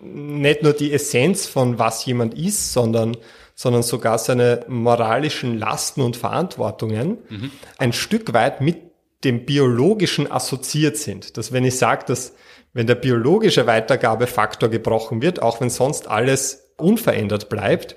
[0.01, 3.17] nicht nur die Essenz von was jemand ist, sondern
[3.59, 7.51] sondern sogar seine moralischen Lasten und Verantwortungen mhm.
[7.77, 8.77] ein Stück weit mit
[9.25, 11.37] dem biologischen assoziiert sind.
[11.37, 12.35] Dass wenn ich sage, dass
[12.73, 17.97] wenn der biologische Weitergabefaktor gebrochen wird, auch wenn sonst alles unverändert bleibt,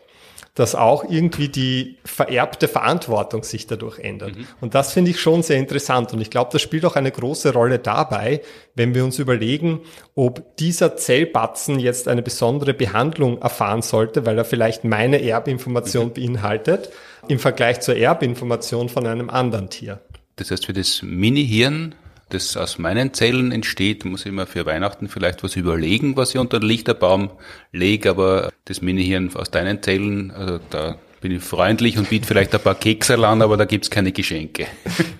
[0.53, 4.35] dass auch irgendwie die vererbte Verantwortung sich dadurch ändert.
[4.35, 4.47] Mhm.
[4.59, 6.11] Und das finde ich schon sehr interessant.
[6.11, 8.41] Und ich glaube, das spielt auch eine große Rolle dabei,
[8.75, 9.81] wenn wir uns überlegen,
[10.13, 16.13] ob dieser Zellbatzen jetzt eine besondere Behandlung erfahren sollte, weil er vielleicht meine Erbinformation mhm.
[16.13, 16.89] beinhaltet,
[17.29, 20.01] im Vergleich zur Erbinformation von einem anderen Tier.
[20.35, 21.95] Das heißt, für das Mini-Hirn
[22.33, 26.39] das aus meinen Zellen entsteht, muss ich mir für Weihnachten vielleicht was überlegen, was ich
[26.39, 27.31] unter den Lichterbaum
[27.71, 32.53] lege, aber das Mini-Hirn aus deinen Zellen, also da bin ich freundlich und biete vielleicht
[32.55, 34.67] ein paar Kekse an, aber da gibt's keine Geschenke.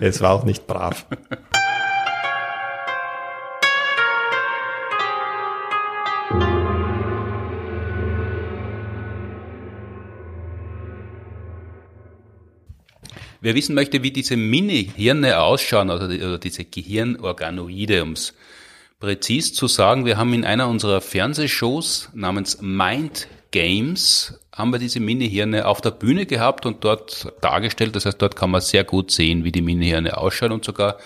[0.00, 1.06] Es war auch nicht brav.
[13.42, 18.34] Wer wissen möchte, wie diese Mini-Hirne ausschauen, also, die, diese Gehirnorganoide, ums
[19.00, 25.00] präzis zu sagen, wir haben in einer unserer Fernsehshows namens Mind Games haben wir diese
[25.00, 27.96] Mini-Hirne auf der Bühne gehabt und dort dargestellt.
[27.96, 30.98] Das heißt, dort kann man sehr gut sehen, wie die Mini-Hirne ausschauen und sogar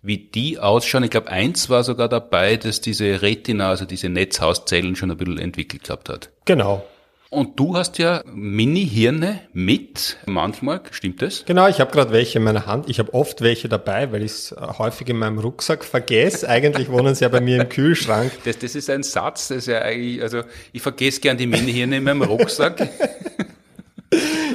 [0.00, 1.02] wie die ausschauen.
[1.02, 5.38] Ich glaube, eins war sogar dabei, dass diese Retina, also diese Netzhauszellen schon ein bisschen
[5.38, 6.30] entwickelt gehabt hat.
[6.44, 6.84] Genau.
[7.32, 11.44] Und du hast ja Mini-Hirne mit, manchmal, stimmt das?
[11.44, 12.90] Genau, ich habe gerade welche in meiner Hand.
[12.90, 16.48] Ich habe oft welche dabei, weil ich es äh, häufig in meinem Rucksack vergesse.
[16.48, 18.32] Eigentlich wohnen sie ja bei mir im Kühlschrank.
[18.44, 21.98] Das, das ist ein Satz, das ist ja eigentlich, also ich vergesse gern die Mini-Hirne
[21.98, 22.80] in meinem Rucksack.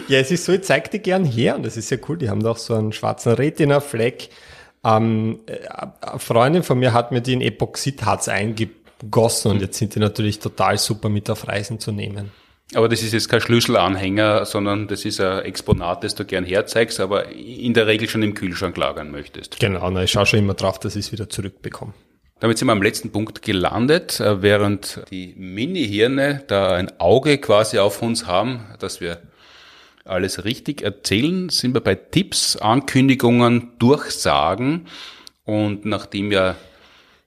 [0.10, 2.18] ja, es ist so, ich zeig die gern her und das ist ja cool.
[2.18, 4.28] Die haben doch so einen schwarzen Retina-Fleck.
[4.84, 5.60] Ähm, äh,
[6.02, 10.40] eine Freundin von mir hat mir die in Epoxidharz eingegossen und jetzt sind die natürlich
[10.40, 12.32] total super mit auf Reisen zu nehmen.
[12.74, 17.00] Aber das ist jetzt kein Schlüsselanhänger, sondern das ist ein Exponat, das du gern herzeigst,
[17.00, 19.60] aber in der Regel schon im Kühlschrank lagern möchtest.
[19.60, 21.94] Genau, na, ich schaue schon immer drauf, dass ich es wieder zurückbekomme.
[22.40, 27.80] Damit sind wir am letzten Punkt gelandet, äh, während die Mini-Hirne da ein Auge quasi
[27.80, 29.22] auf uns haben, dass wir
[30.04, 34.88] alles richtig erzählen, sind wir bei Tipps, Ankündigungen, Durchsagen.
[35.46, 36.56] Und nachdem ja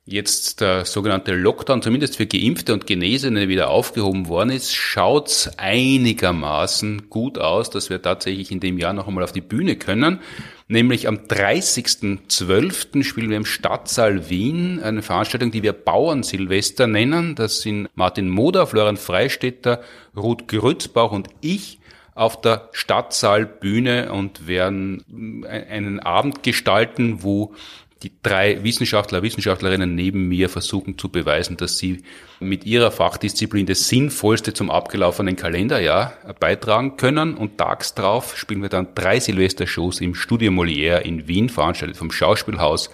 [0.09, 7.11] jetzt der sogenannte Lockdown zumindest für Geimpfte und Genesene wieder aufgehoben worden ist, schaut's einigermaßen
[7.11, 10.21] gut aus, dass wir tatsächlich in dem Jahr noch einmal auf die Bühne können.
[10.67, 13.03] Nämlich am 30.12.
[13.05, 17.35] spielen wir im Stadtsaal Wien eine Veranstaltung, die wir Bauernsilvester nennen.
[17.35, 19.83] Das sind Martin Moder, Florian Freistetter,
[20.17, 21.81] Ruth Grützbauch und ich
[22.15, 27.55] auf der Stadtsaalbühne und werden einen Abend gestalten, wo
[28.03, 32.03] die drei Wissenschaftler, Wissenschaftlerinnen neben mir versuchen zu beweisen, dass sie
[32.39, 37.35] mit ihrer Fachdisziplin das Sinnvollste zum abgelaufenen Kalenderjahr beitragen können.
[37.35, 42.13] Und tags drauf spielen wir dann drei Silvestershows im Studio Molière in Wien, veranstaltet vom
[42.13, 42.91] Schauspielhaus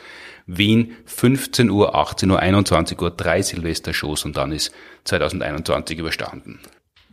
[0.47, 4.75] Wien, 15 Uhr, 18 Uhr, 21 Uhr, drei Silvestershows und dann ist
[5.05, 6.61] 2021 überstanden.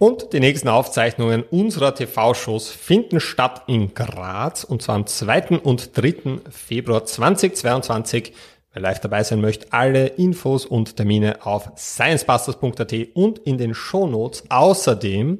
[0.01, 5.59] Und die nächsten Aufzeichnungen unserer TV-Shows finden statt in Graz und zwar am 2.
[5.59, 6.39] und 3.
[6.49, 8.33] Februar 2022.
[8.73, 14.45] Wer live dabei sein möchte, alle Infos und Termine auf sciencebusters.at und in den Shownotes.
[14.49, 15.37] Außerdem,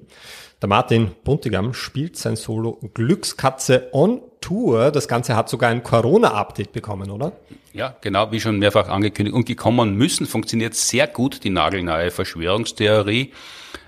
[0.61, 4.91] der Martin Buntigam spielt sein Solo Glückskatze on Tour.
[4.91, 7.31] Das Ganze hat sogar ein Corona-Update bekommen, oder?
[7.73, 13.31] Ja, genau, wie schon mehrfach angekündigt und gekommen müssen, funktioniert sehr gut die nagelneue Verschwörungstheorie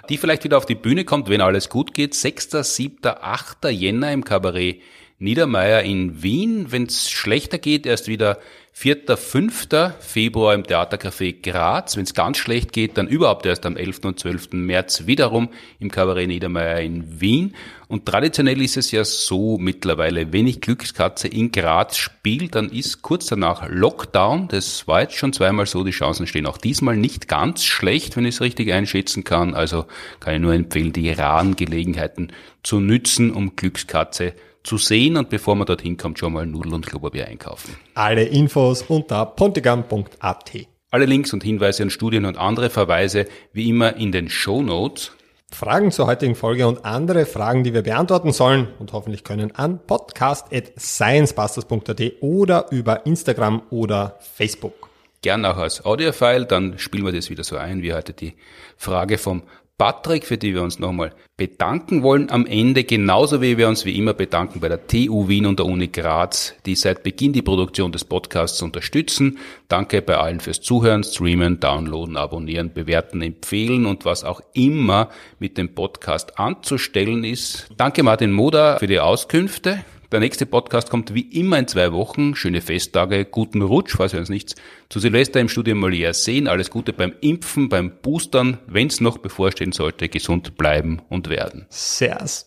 [0.09, 2.13] die vielleicht wieder auf die Bühne kommt, wenn alles gut geht.
[2.13, 3.65] 6., 7., 8.
[3.65, 4.81] Jänner im Kabarett
[5.19, 6.67] Niedermeyer in Wien.
[6.69, 8.39] Wenn es schlechter geht, erst wieder
[8.75, 9.67] 4., 5.
[9.99, 11.95] Februar im Theatercafé Graz.
[11.95, 13.99] Wenn es ganz schlecht geht, dann überhaupt erst am 11.
[14.03, 14.53] und 12.
[14.53, 15.49] März wiederum
[15.79, 17.53] im Kabarett Niedermeyer in Wien.
[17.87, 23.03] Und traditionell ist es ja so mittlerweile, wenn ich Glückskatze in Graz spiele, dann ist
[23.03, 24.47] kurz danach Lockdown.
[24.47, 25.83] Das war jetzt schon zweimal so.
[25.83, 29.53] Die Chancen stehen auch diesmal nicht ganz schlecht, wenn ich es richtig einschätzen kann.
[29.53, 29.85] Also
[30.19, 32.33] kann ich nur empfehlen, die raren Gelegenheiten
[32.63, 34.33] zu nützen, um Glückskatze
[34.63, 37.75] zu sehen und bevor man dorthin kommt, schon mal Nudel und Klopapier einkaufen.
[37.93, 40.51] Alle Infos unter pontigam.at.
[40.89, 45.11] Alle Links und Hinweise an Studien und andere Verweise wie immer in den Show Notes.
[45.51, 49.79] Fragen zur heutigen Folge und andere Fragen, die wir beantworten sollen und hoffentlich können an
[49.85, 54.89] podcast.sciencebusters.at oder über Instagram oder Facebook.
[55.21, 58.33] Gern auch als Audiofile, dann spielen wir das wieder so ein, wie heute die
[58.77, 59.43] Frage vom
[59.77, 63.97] Patrick, für die wir uns nochmal bedanken wollen am Ende, genauso wie wir uns wie
[63.97, 67.91] immer bedanken bei der TU Wien und der Uni Graz, die seit Beginn die Produktion
[67.91, 69.39] des Podcasts unterstützen.
[69.67, 75.09] Danke bei allen fürs Zuhören, Streamen, Downloaden, Abonnieren, Bewerten, Empfehlen und was auch immer
[75.39, 77.67] mit dem Podcast anzustellen ist.
[77.75, 79.83] Danke Martin Moda für die Auskünfte.
[80.13, 82.35] Der nächste Podcast kommt wie immer in zwei Wochen.
[82.35, 84.53] Schöne Festtage, guten Rutsch, falls wir uns nicht
[84.87, 86.47] zu Silvester im Studio Molière sehen.
[86.47, 91.65] Alles Gute beim Impfen, beim Boostern, wenn es noch bevorstehen sollte, gesund bleiben und werden.
[91.69, 92.45] Servus.